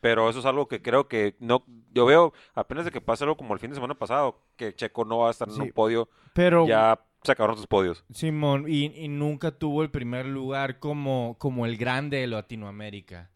[0.00, 1.64] Pero eso es algo que creo que no.
[1.92, 5.04] Yo veo, apenas de que pase algo como el fin de semana pasado, que Checo
[5.04, 5.60] no va a estar en Sí.
[5.62, 8.04] un podio, Pero, ya se acabaron sus podios.
[8.12, 13.30] Simón, y, y nunca tuvo el primer lugar como, como el grande de Latinoamérica.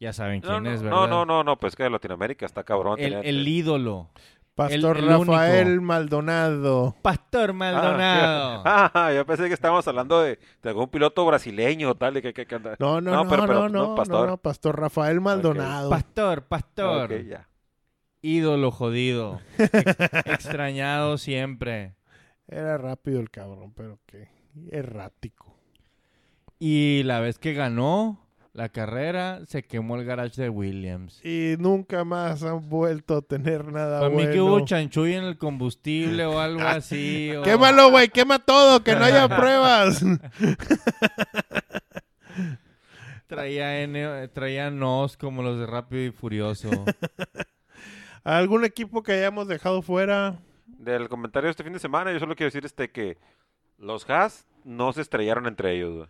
[0.00, 0.96] Ya saben quién no, es, ¿verdad?
[0.96, 2.98] no, no, no, no, pues que de Latinoamérica está cabrón.
[3.00, 4.10] El, el ídolo.
[4.54, 5.82] Pastor el Rafael único.
[5.84, 6.96] Maldonado.
[7.02, 8.62] Pastor Maldonado.
[8.64, 12.16] Ah, ah, yo pensé que estábamos hablando de, de algún piloto brasileño o tal.
[12.16, 14.20] y que, que- que anda- No, no, No, no, pero- pero, no, no, no, Pastor.
[14.20, 15.90] no, no, Pastor Rafael Maldonado.
[15.90, 17.12] Pastor, pastor.
[17.12, 17.48] Ok, ya.
[18.20, 19.40] Ídolo jodido.
[19.58, 19.70] Ex-
[20.26, 21.94] extrañado siempre.
[22.48, 24.28] Era rápido el cabrón, pero qué
[24.72, 25.56] errático.
[26.58, 31.24] Y la vez que ganó la carrera, se quemó el garage de Williams.
[31.24, 34.32] Y nunca más han vuelto a tener nada Para mí bueno.
[34.32, 37.30] que hubo chanchuy en el combustible o algo así.
[37.36, 40.02] o- Quémalo, güey, quema todo, que no haya pruebas.
[43.26, 46.70] Traía, N, traía nos como los de Rápido y Furioso.
[48.24, 50.38] ¿Algún equipo que hayamos dejado fuera?
[50.66, 53.18] Del comentario de este fin de semana, yo solo quiero decir este que
[53.76, 56.08] los Haas no se estrellaron entre ellos.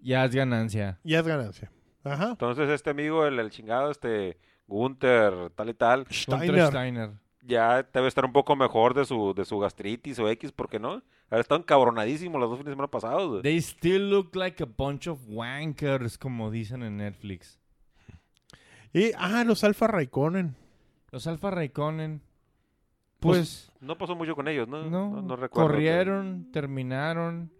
[0.00, 0.98] Ya es ganancia.
[1.04, 1.70] Ya es ganancia.
[2.04, 2.30] Ajá.
[2.30, 6.66] Entonces este amigo, el, el chingado, este Gunther, tal y tal, Gunther Steiner.
[6.68, 7.10] Steiner.
[7.42, 10.78] ya debe estar un poco mejor de su, de su gastritis o X, ¿por qué
[10.78, 11.02] no?
[11.30, 13.28] Ha estado encabronadísimo los dos fines de semana pasados.
[13.30, 13.42] güey.
[13.42, 17.58] They still look like a bunch of wankers, como dicen en Netflix.
[18.94, 20.56] Y, ah, los Alfa Raikkonen.
[21.10, 22.22] Los Alfa Raikkonen,
[23.20, 24.84] pues, No pasó mucho con ellos, ¿no?
[24.88, 25.68] no, no recuerdo.
[25.70, 27.50] corrieron, terminaron.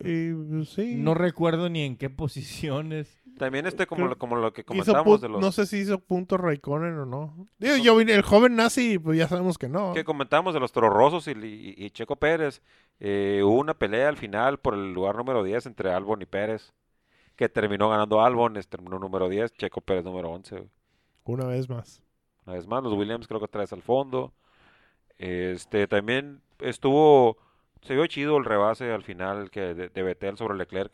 [0.00, 0.94] Y, pues, sí.
[0.96, 3.20] No recuerdo ni en qué posiciones.
[3.38, 5.40] También este, como, lo, como lo que comentamos de los...
[5.40, 7.48] No sé si hizo punto Raikkonen o no.
[7.58, 9.92] Digo, yo vine, el joven nazi, pues ya sabemos que no.
[9.92, 12.62] que comentamos de los Tororosos y, y- y Checo Pérez.
[13.00, 16.72] Eh, hubo una pelea al final por el lugar número 10 entre Albon y Pérez.
[17.34, 20.56] Que terminó ganando Albon, es- terminó número 10, Checo Pérez número 11.
[20.56, 20.70] güey.
[21.24, 22.00] Una vez más.
[22.46, 24.32] Una vez más, los Williams creo que traes al fondo.
[25.18, 27.38] Este, también estuvo,
[27.84, 30.92] se vio chido el rebase al final que de, de Vettel sobre Leclerc.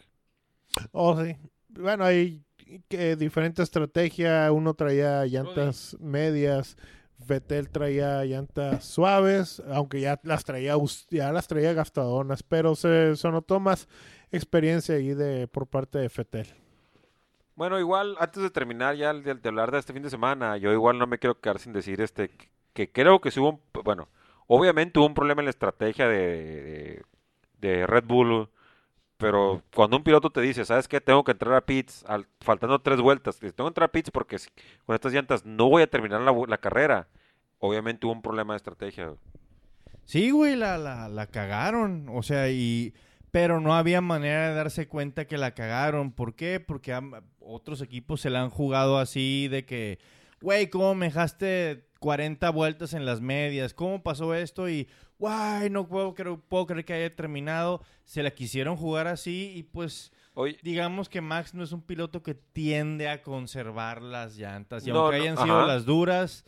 [0.92, 1.36] Oh, sí.
[1.68, 2.42] Bueno, hay
[2.88, 4.50] que diferente estrategia.
[4.52, 6.76] Uno traía llantas medias.
[7.26, 10.74] Vettel traía llantas suaves, aunque ya las traía
[11.10, 13.88] ya las traía gastadonas, pero se, se notó más
[14.32, 16.46] experiencia ahí de por parte de Vettel.
[17.56, 20.72] Bueno, igual, antes de terminar ya de, de hablar de este fin de semana, yo
[20.72, 23.60] igual no me quiero quedar sin decir este que, que creo que sí hubo un,
[23.84, 24.08] bueno,
[24.52, 27.02] obviamente hubo un problema en la estrategia de, de,
[27.60, 28.48] de Red Bull,
[29.16, 31.00] pero cuando un piloto te dice, ¿sabes qué?
[31.00, 34.38] Tengo que entrar a pits, al- faltando tres vueltas, tengo que entrar a pits porque
[34.38, 34.50] si-
[34.84, 37.06] con estas llantas no voy a terminar la, carrera.
[37.60, 39.12] Obviamente hubo un problema de estrategia.
[40.04, 42.08] Sí, güey, la, la, la cagaron.
[42.10, 42.94] O sea, y.
[43.30, 46.10] Pero no había manera de darse cuenta que la cagaron.
[46.10, 46.58] ¿Por qué?
[46.58, 46.98] Porque
[47.38, 49.98] otros equipos se la han jugado así de que,
[50.40, 53.72] güey, ¿cómo me dejaste 40 vueltas en las medias?
[53.72, 54.68] ¿Cómo pasó esto?
[54.68, 57.82] Y, guay, no puedo, creer- puedo creer que haya terminado.
[58.04, 62.22] Se la quisieron jugar así y pues, Oye, digamos que Max no es un piloto
[62.22, 64.86] que tiende a conservar las llantas.
[64.86, 65.66] Y No, aunque no, hayan sido ajá.
[65.66, 66.44] las duras,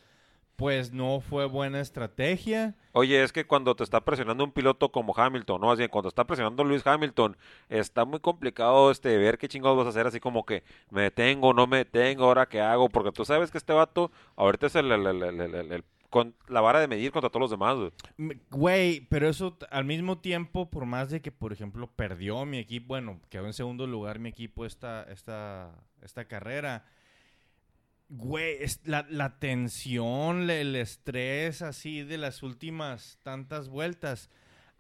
[0.57, 2.75] pues no fue buena estrategia.
[2.93, 5.75] Oye, es que cuando te está presionando un piloto como Hamilton, ¿no?
[5.77, 7.37] Bien, cuando está presionando Luis Hamilton,
[7.69, 11.55] está muy complicado este ver qué chingados vas a hacer, así como que me detengo,
[11.55, 14.93] no me detengo, ahora qué hago, porque tú sabes que este vato ahorita es el,
[14.93, 17.75] el- el- el- el- el- el- con la vara de medir contra todos los demás,
[17.77, 17.91] güey.
[18.19, 22.59] Me- Güey, pero eso al mismo tiempo, por más de que, por ejemplo, perdió mi
[22.59, 25.71] equipo, bueno, quedó en segundo lugar mi equipo esta, esta,
[26.03, 26.85] esta carrera.
[28.15, 34.29] Güey, la, la tensión, el estrés así de las últimas tantas vueltas.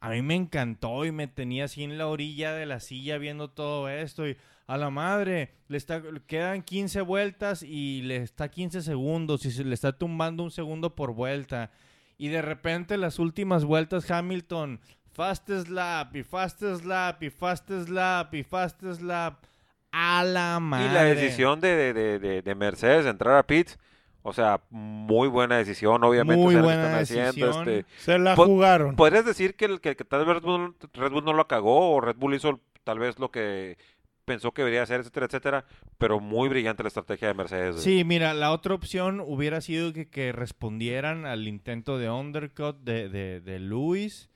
[0.00, 3.48] A mí me encantó y me tenía así en la orilla de la silla viendo
[3.48, 8.82] todo esto y a la madre, le está, quedan 15 vueltas y le está 15
[8.82, 11.70] segundos y se le está tumbando un segundo por vuelta.
[12.18, 14.78] Y de repente las últimas vueltas Hamilton,
[15.10, 19.46] fastest lap y fastest lap y fastest lap y fastest lap.
[19.92, 20.87] A la madre.
[20.90, 23.78] Y la decisión de, de, de, de- de Mercedes de entrar a pits,
[24.22, 26.42] o sea, muy buena decisión, obviamente.
[26.42, 27.68] Muy buena haciendo, decisión.
[27.68, 28.96] este, Se la Po- jugaron.
[28.96, 32.00] ¿Podrías decir que, que, que tal vez Red Bull, Red Bull no lo cagó o
[32.00, 33.76] Red Bull hizo tal vez lo que
[34.24, 35.64] pensó que debería hacer, etcétera, etcétera?
[35.98, 37.83] Pero muy brillante la estrategia de Mercedes.
[37.83, 43.09] Sí, mira, la otra opción hubiera sido que, que respondieran al intento de undercut de,
[43.09, 44.31] de, de Lewis.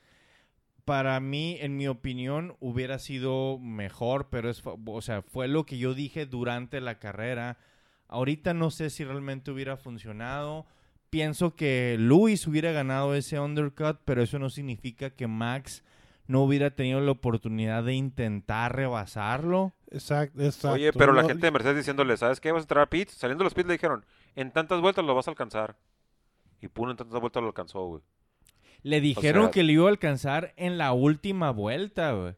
[0.86, 5.78] Para mí, en mi opinión, hubiera sido mejor, pero es, o sea, fue lo que
[5.78, 7.58] yo dije durante la carrera.
[8.06, 10.64] Ahorita no sé si realmente hubiera funcionado.
[11.10, 15.82] Pienso que Lewis hubiera ganado ese undercut, pero eso no significa que Max
[16.28, 19.72] no hubiera tenido la oportunidad de intentar rebasarlo.
[19.90, 20.74] Exacto, exacto.
[20.76, 22.52] Oye, pero la gente de Mercedes diciéndole, ¿sabes qué?
[22.52, 23.12] Vas a entrar a pits.
[23.12, 24.04] Saliendo de los pits le dijeron,
[24.36, 25.76] en tantas vueltas lo vas a alcanzar.
[26.60, 28.02] Y pum, en tantas vueltas lo alcanzó, güey.
[28.88, 32.34] Le dijeron sea- que le iba a alcanzar en la última vuelta, güey.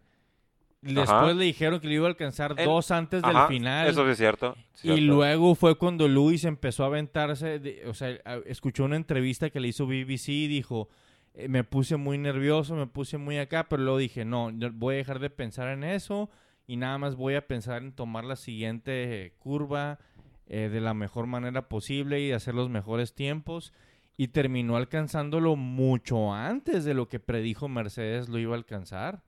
[0.81, 1.33] Después Ajá.
[1.33, 3.89] le dijeron que le iba a alcanzar dos antes del final.
[3.89, 4.57] Eso sí es cierto.
[4.85, 8.11] y luego fue cuando Luis empezó a aventarse, de- o sea,
[8.47, 10.89] escuchó una entrevista que le hizo BBC y dijo,
[11.35, 14.99] eh, me puse muy nervioso, me puse muy acá, pero luego dije, no, voy a
[14.99, 16.31] dejar de pensar en eso
[16.67, 19.99] y nada más voy a pensar en tomar la siguiente curva
[20.47, 23.73] eh, de la mejor manera posible y hacer los mejores tiempos.
[24.19, 29.23] Y terminó alcanzándolo mucho antes de lo que predijo Mercedes lo iba a alcanzar.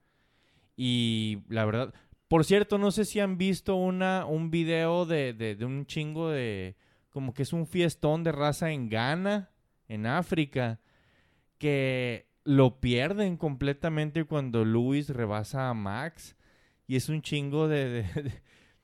[0.76, 1.94] Y la verdad,
[2.30, 6.76] por cierto, no sé si han visto una, un video de, de, un chingo de,
[7.10, 9.50] como que es un fiestón de raza en Ghana,
[9.88, 10.80] en África,
[11.58, 16.36] que lo pierden completamente cuando Luis rebasa a Max.
[16.86, 18.06] Y es un chingo de,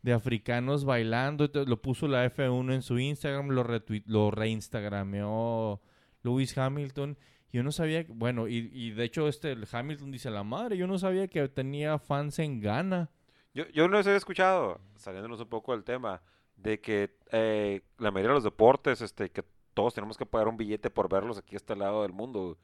[0.02, 1.48] de, africanos bailando.
[1.66, 3.64] Lo puso la F1 en su Instagram, lo,
[4.06, 5.80] lo reinstagrameó
[6.26, 7.16] Lewis Hamilton.
[7.52, 10.86] Yo no sabía, bueno, y, y de hecho este el Hamilton dice la madre, yo
[10.86, 13.08] no sabía que tenía fans en Ghana.
[13.54, 16.20] Yo, yo no los he escuchado, saliéndonos un poco del tema.
[16.56, 20.56] de que eh, la mayoría de los deportes, este, que todos tenemos que pagar un
[20.56, 22.58] billete por verlos aquí a este lado del mundo,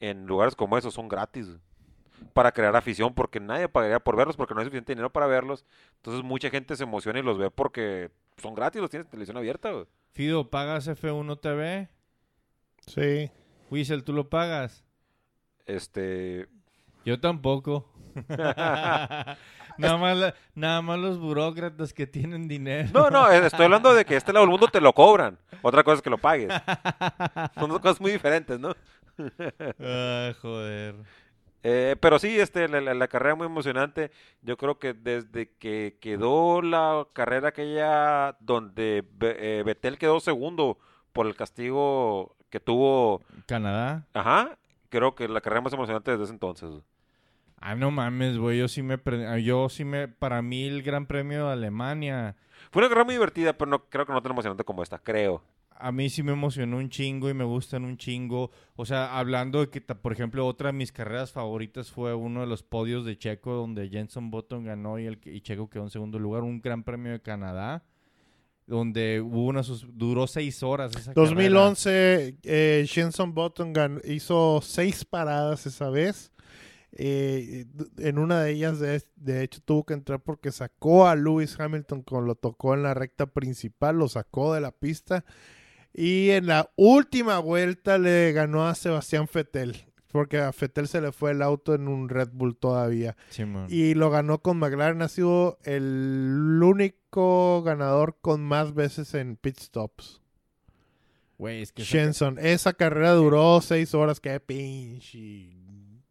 [0.00, 1.48] en lugares como esos son gratis,
[2.32, 5.64] para crear afición, porque nadie pagaría por verlos, porque no hay suficiente dinero para verlos,
[5.96, 9.36] entonces mucha gente se emociona y los ve porque son gratis, los tienes en televisión
[9.36, 9.86] abierta, güey.
[10.12, 11.88] Fido, ¿pagas F1 TV?
[12.86, 13.30] Sí.
[13.70, 14.84] Whistle, ¿tú lo pagas?
[15.66, 16.48] Este,
[17.04, 17.90] Yo tampoco.
[18.28, 19.36] nada,
[19.98, 22.88] más, la- nada más los burócratas que tienen dinero.
[22.92, 25.82] no, no, eh, estoy hablando de que este lado del mundo te lo cobran, otra
[25.82, 26.48] cosa es que lo pagues,
[27.58, 28.74] son dos cosas muy diferentes, ¿no?
[29.80, 30.94] Ah, joder.
[31.66, 34.10] Eh, pero sí, este, la, la- la carrera muy emocionante.
[34.42, 40.78] Yo creo que desde que quedó la carrera aquella donde Be- eh, Vettel quedó segundo
[41.14, 44.06] por el castigo que tuvo, ¿Canadá?
[44.14, 44.56] ajá,
[44.88, 46.70] creo que la carrera más emocionante desde ese entonces.
[47.60, 48.58] Ah, no mames, güey.
[48.60, 48.96] Yo sí me...
[48.96, 50.06] pre- Yo sí me...
[50.06, 52.36] Para mí el Gran Premio de Alemania...
[52.70, 55.42] Fue una carrera muy divertida, pero no creo que no tan emocionante como esta, creo.
[55.70, 58.52] A mí sí me emocionó un chingo y me gustan un chingo.
[58.76, 62.46] O sea, hablando de que, por ejemplo, otra de mis carreras favoritas fue uno de
[62.46, 65.90] los podios de Checo donde Jenson Button ganó y, el, que- y Checo quedó en
[65.90, 66.42] segundo lugar.
[66.44, 67.82] Un gran premio de Canadá
[68.66, 69.62] donde hubo una...
[69.92, 71.30] duró seis horas esa carrera.
[71.30, 73.72] 2011, eh, Jenson Button
[74.04, 76.32] hizo seis paradas esa vez.
[76.96, 77.66] Eh,
[77.98, 82.02] en una de ellas, de, de hecho, tuvo que entrar porque sacó a Lewis Hamilton
[82.02, 85.24] cuando lo tocó en la recta principal, lo sacó de la pista.
[85.92, 89.76] Y en la última vuelta le ganó a Sebastián Vettel,
[90.14, 93.16] porque a Vettel se le fue el auto en un Red Bull todavía.
[93.30, 93.66] Simón.
[93.68, 95.02] Y lo ganó con McLaren.
[95.02, 100.22] Ha sido el único ganador con más veces en pit stops.
[101.36, 101.82] Güey, es que...
[101.82, 102.38] esa- Shenson.
[102.38, 104.20] Esa carrera duró seis horas.
[104.20, 105.50] Qué pinche.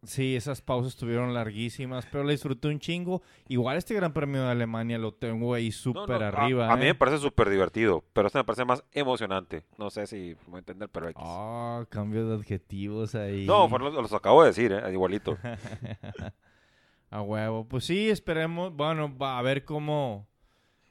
[0.04, 3.22] Sí, esas pausas estuvieron larguísimas, pero la disfruté un chingo.
[3.48, 6.70] Igual este Gran Premio de Alemania lo tengo ahí súper no, arriba.
[6.70, 6.88] A, mí ¿eh?
[6.88, 9.64] me parece súper divertido, pero este me parece más emocionante.
[9.78, 11.22] No sé si voy a entender, pero X.
[11.24, 13.46] Ah, cambio de adjetivos ahí.
[13.46, 14.92] No, los acabo de decir, ¿eh?
[14.92, 15.38] igualito.
[17.10, 17.66] A huevo.
[17.68, 18.74] Pues sí, esperemos.
[18.74, 20.26] Bueno, va a ver cómo.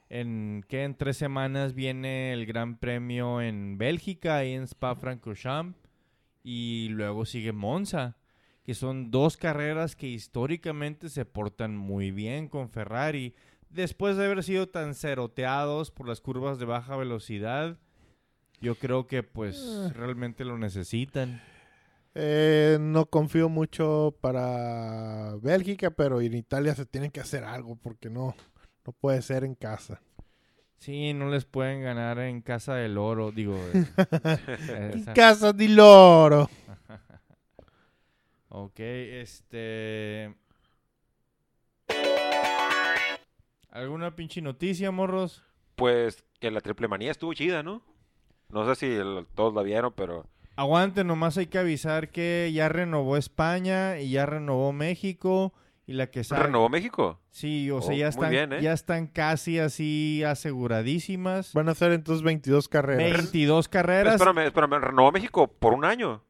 [0.08, 5.78] En que en tres semanas viene el Gran Premio en Bélgica, ahí en Spa-Francorchamps.
[6.42, 8.16] Y luego sigue Monza.
[8.64, 13.34] Que son dos carreras que históricamente se portan muy bien con Ferrari.
[13.68, 17.78] Después de haber sido tan ceroteados por las curvas de baja velocidad.
[18.60, 19.92] Yo creo que pues Eh.
[19.94, 21.42] realmente lo necesitan.
[22.14, 28.08] Eh, no confío mucho para Bélgica, pero en Italia se tiene que hacer algo porque
[28.08, 28.34] no,
[28.86, 30.00] no puede ser en casa.
[30.78, 33.56] Sí, no les pueden ganar en Casa del Oro, digo.
[33.72, 36.48] eh, En esa- casa di loro.
[38.56, 40.32] Ok, este...
[43.70, 45.42] ¿Alguna pinche noticia, morros?
[45.74, 47.82] Pues que la triple manía estuvo chida, ¿no?
[48.48, 52.68] No sé si el- todos la vieron, pero Aguante, nomás hay que avisar que ya
[52.68, 55.52] renovó España y ya renovó México
[55.84, 56.22] y la que.
[56.22, 57.20] ¿renovó México?
[57.32, 58.62] Sí, o sea, Oh, ya están, bien, ¿eh?
[58.62, 61.52] ya están casi así aseguradísimas.
[61.54, 63.12] Van a ser entonces 22 carreras.
[63.18, 64.14] 22 carreras.
[64.14, 66.22] Espérame, espérame, ¿renovó México por un año?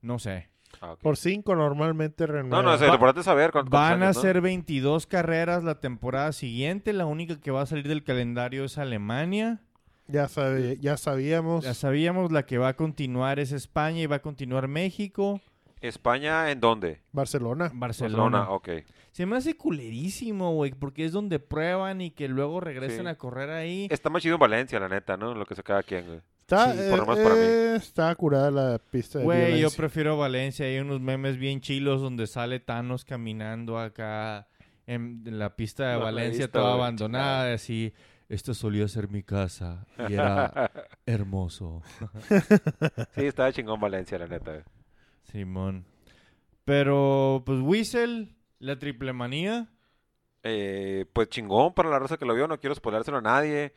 [0.00, 0.50] No sé.
[0.84, 0.96] Ah.
[1.00, 2.64] Por 5 normalmente No, renuevan.
[2.64, 4.22] no, es Va- importante saber cuántos Van a años, ¿no?
[4.22, 6.92] ser 22 carreras la temporada siguiente.
[6.92, 9.60] La única que va a salir del calendario es Alemania.
[10.08, 11.64] Ya, sabe- ya sabíamos.
[11.64, 15.40] Ya sabíamos, la que va a continuar es España y va a continuar México,
[15.80, 17.00] ¿España en dónde?
[17.12, 17.70] Barcelona.
[17.74, 18.50] Barcelona.
[18.50, 18.68] ok.
[19.10, 23.08] Se me hace culerísimo, güey, porque es donde prueban y que luego regresan Sí.
[23.10, 23.88] a correr ahí.
[23.90, 25.34] Está más chido en Valencia, la neta, ¿no?
[25.34, 26.20] Lo que se cada quien, güey.
[26.52, 27.40] Está, Sí, por lo menos para mí.
[27.42, 30.66] eh, está curada la pista de Güey, yo prefiero Valencia.
[30.66, 34.48] Hay unos memes bien chilos donde sale Thanos caminando acá
[34.86, 37.50] en, la pista de No, Valencia toda abandonada.
[37.50, 37.92] y Así,
[38.28, 40.70] esto solía ser mi casa y era
[41.06, 41.82] hermoso.
[43.14, 44.62] Sí, estaba chingón Valencia, la neta.
[45.22, 45.86] Simón.
[46.64, 49.68] Pero, pues, Whistle, la triple manía.
[50.44, 53.72] Eh, pues chingón para la raza que lo vio, no quiero spoilárselo a nadie.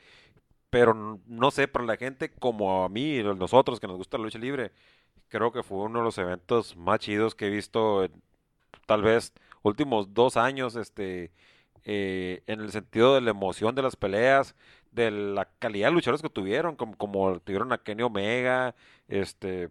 [0.76, 4.26] Pero no sé, para la gente como a mí, los- nosotros que nos gusta la
[4.26, 4.72] lucha libre,
[5.30, 8.12] creo que fue uno de los eventos más chidos que he visto en,
[8.86, 9.32] tal vez
[9.63, 11.32] últimos dos años, este,
[11.86, 14.54] eh, en el sentido de la emoción de las peleas,
[14.92, 18.76] de la calidad de luchadores que tuvieron, como, como tuvieron a Kenny Omega,
[19.08, 19.69] este,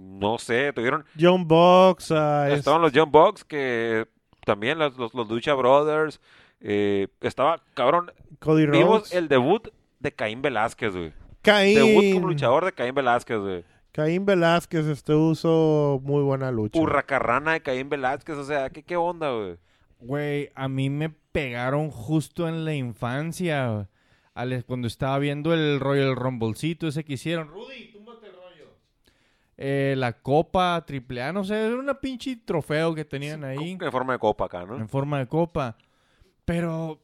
[0.00, 2.10] no sé, tuvieron John Box.
[2.10, 4.08] ah, es- Estaban los John Bucks, que
[4.44, 6.20] también los, los, los Lucha Brothers.
[6.60, 9.68] eh, estaba, cabrón, Cody vimos el debut
[10.02, 11.12] de Caín Velázquez, güey.
[11.42, 11.74] Caín.
[11.74, 13.64] Debut como luchador de Caín Velázquez, güey.
[13.92, 16.78] Caín Velázquez este uso muy buena lucha.
[16.80, 19.56] Hurracarrana de Caín Velázquez, o sea, ¿qué, qué onda, güey?
[20.00, 23.88] Güey, a mí me pegaron justo en la infancia.
[24.34, 27.48] al- cuando estaba viendo el Royal Rumblecito ese que hicieron.
[27.48, 28.70] Rudy, túmbate el rollo.
[29.58, 33.92] Eh, la Copa Triple A, no sé, era una pinche trofeo que tenían ahí En
[33.92, 34.76] forma de copa acá, ¿no?
[34.76, 35.76] en forma de copa.
[36.46, 36.98] Pero.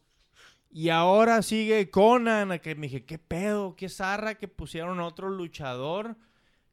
[0.70, 3.74] Y ahora sigue Conan, a que me dije, ¿qué pedo?
[3.74, 6.16] ¿Qué zarra que pusieron a otro luchador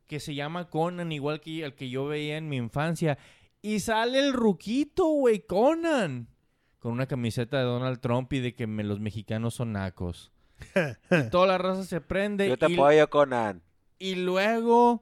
[0.08, 3.18] que se llama Conan, igual que el que yo veía en mi infancia?
[3.62, 6.28] Y sale el ruquito, güey, Conan.
[6.80, 10.32] Con una camiseta de Donald Trump y de que me- los mexicanos son nacos.
[11.10, 12.48] y toda la raza se prende.
[12.50, 13.64] Yo te y- apoyo, Conan.
[13.98, 15.02] y luego,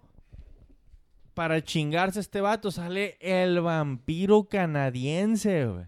[1.34, 5.86] para chingarse este vato, sale el vampiro canadiense, güey.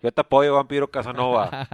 [0.00, 1.66] Yo te apoyo, vampiro Casanova.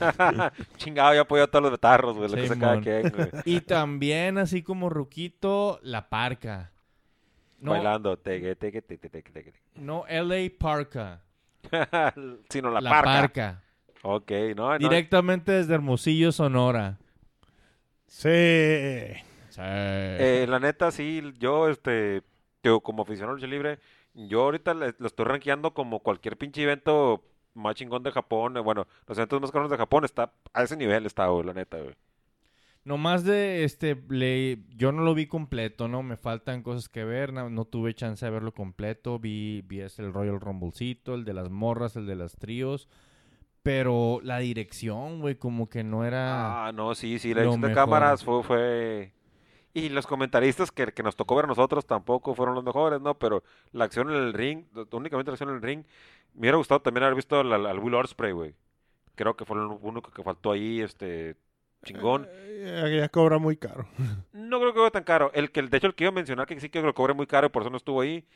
[0.76, 2.28] Chingado, yo apoyo a todos los betarros, güey.
[2.28, 2.84] Lo que sea cada Simón.
[2.84, 3.30] quien, güey.
[3.44, 6.72] Y también, así como Ruquito, la parca.
[7.60, 8.16] No, Bailando.
[8.16, 9.52] Teque, teque, teque, teque, teque.
[9.76, 11.20] no LA Parca.
[12.48, 13.04] Sino la, La, parca.
[13.20, 13.62] parca.
[14.02, 14.78] Ok, no, no.
[14.78, 16.96] Directamente desde Hermosillo, Sonora.
[18.06, 18.28] Sí.
[19.50, 19.60] Sí.
[19.62, 22.22] Eh, la neta, sí, yo, este,
[22.62, 23.78] yo como aficionado al lucha libre,
[24.14, 27.22] yo ahorita lo estoy rankeando como cualquier pinche evento
[27.60, 28.56] más chingón de Japón.
[28.56, 31.54] eh, Bueno, los eventos más caros de Japón está a ese nivel, está, güey, la
[31.54, 31.94] neta, güey.
[32.82, 36.02] Nomás de este, le, yo no lo vi completo, ¿no?
[36.02, 39.18] Me faltan cosas que ver, no, no tuve chance de verlo completo.
[39.18, 42.88] Vi, vi ese, el Royal Rumblecito, el de las morras, el de las tríos.
[43.62, 46.68] Pero la dirección, güey, como que no era...
[46.68, 49.12] Ah, no, sí, sí, la edición de cámaras fue, fue...
[49.74, 53.18] Y los comentaristas que, que nos tocó ver a nosotros tampoco fueron los mejores, ¿no?
[53.18, 55.84] Pero la acción en el ring, únicamente la acción en el ring,
[56.34, 58.54] me hubiera gustado también haber visto al, al- Will Ospreay, güey.
[59.14, 61.36] Creo que fue lo único que faltó ahí, este,
[61.84, 62.26] chingón.
[62.30, 63.86] Eh, ya cobra muy caro.
[64.32, 65.30] No creo que fue tan caro.
[65.34, 67.26] El que, de hecho, el que iba a mencionar que sí que lo cobré muy
[67.26, 68.26] caro y por eso no estuvo ahí,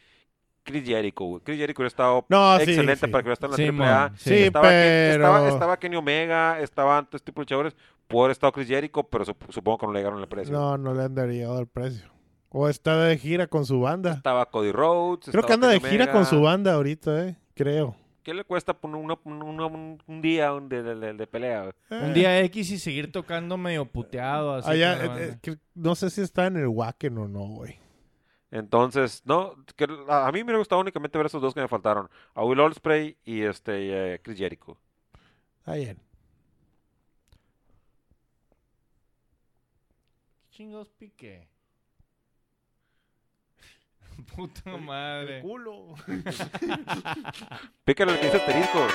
[0.63, 1.43] Chris Jericho, güey.
[1.43, 3.11] Chris Jericho hubiera estado No, sí, excelente sí.
[3.13, 4.09] para que hubiera estado en la Sí, Triple A.
[4.09, 7.75] mon, Sí, estaba, pero- estaba, estaba Kenny Omega, estaba antes tipo luchadores,
[8.07, 10.53] pudo haber estado Chris Jericho, pero sup- supongo que no le llegaron el precio.
[10.55, 12.07] No, no le han llegado el precio.
[12.49, 14.13] O está de gira con su banda.
[14.13, 15.29] Estaba Cody Rhodes.
[15.31, 17.37] Creo que anda de gira con su banda ahorita, eh.
[17.55, 17.97] Creo.
[18.23, 21.75] ¿Qué le cuesta poner una- una- un, un día de, de- de- de pelea?
[21.91, 24.55] Eh, Un día X y seguir tocando medio puteado.
[24.55, 27.79] Así allá, eh, eh, que- no sé si está en el Wacken o no, güey.
[28.51, 31.69] Entonces, no, que a, a mí me hubiera gustado únicamente ver esos dos que me
[31.69, 32.09] faltaron.
[32.35, 34.79] A Will Ospreay y este eh, Chris Jericho.
[35.59, 35.99] Está bien.
[40.51, 41.49] ¿Qué chingos piqué?
[44.37, 45.41] Puta madre.
[45.41, 45.95] culo.
[47.85, 48.87] Pícale el que dice asterisco.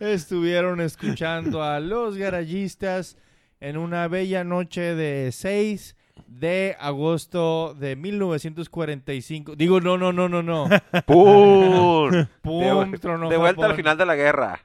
[0.00, 3.16] Estuvieron escuchando a los garayistas
[3.60, 5.96] en una bella noche de 6
[6.26, 9.56] de agosto de 1945.
[9.56, 10.68] Digo, no, no, no, no, no.
[11.06, 12.26] ¡Pum!
[12.42, 14.60] Pum, de, tronó de vuelta al final de la guerra.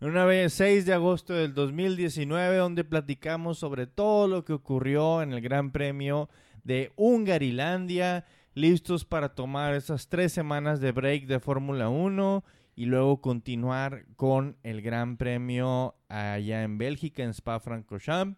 [0.00, 5.32] Una vez 6 de agosto del 2019, donde platicamos sobre todo lo que ocurrió en
[5.32, 6.28] el Gran Premio
[6.66, 12.44] de Hungarilandia, listos para tomar esas tres semanas de break de Fórmula 1
[12.74, 18.36] y luego continuar con el Gran Premio allá en Bélgica, en Spa-Francorchamps.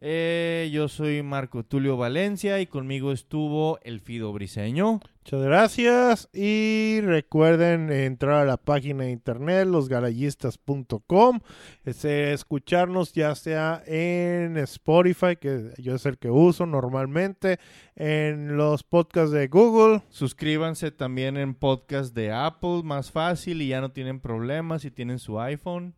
[0.00, 5.00] Eh, yo soy Marco Tulio Valencia y conmigo estuvo el Fido Briseño.
[5.26, 6.28] Muchas gracias.
[6.32, 11.40] Y recuerden entrar a la página de internet, losgarayistas.com.
[11.84, 17.58] Este, escucharnos ya sea en Spotify, que yo es el que uso normalmente,
[17.96, 20.02] en los podcasts de Google.
[20.10, 25.18] Suscríbanse también en podcast de Apple, más fácil y ya no tienen problemas si tienen
[25.18, 25.96] su iPhone.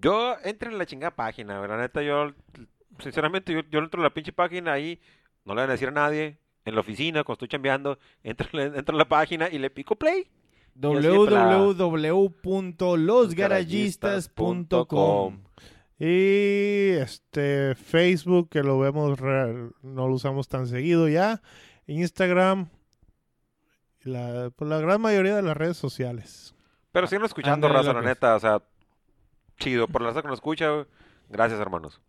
[0.00, 1.60] Yo entro en la chingada página.
[1.66, 2.32] La neta, yo,
[3.00, 4.98] sinceramente, yo, yo entro en la pinche página ahí,
[5.44, 6.38] no le voy a decir a nadie.
[6.64, 9.70] En la oficina, cuando estoy chambeando, entro, en la- entro en la página y le
[9.70, 10.28] pico play.
[14.00, 15.40] Www.losgarayistas.com
[15.98, 21.42] Y este Facebook, que lo vemos, no lo usamos tan seguido ya.
[21.86, 22.68] Instagram,
[24.02, 26.54] la, pues, la gran mayoría de las redes sociales.
[26.92, 28.34] Pero siguen escuchando, Ándale, raza, la neta.
[28.36, 28.62] O sea,
[29.58, 29.86] chido.
[29.88, 30.86] Por la raza que nos escucha,
[31.28, 32.00] gracias, hermanos.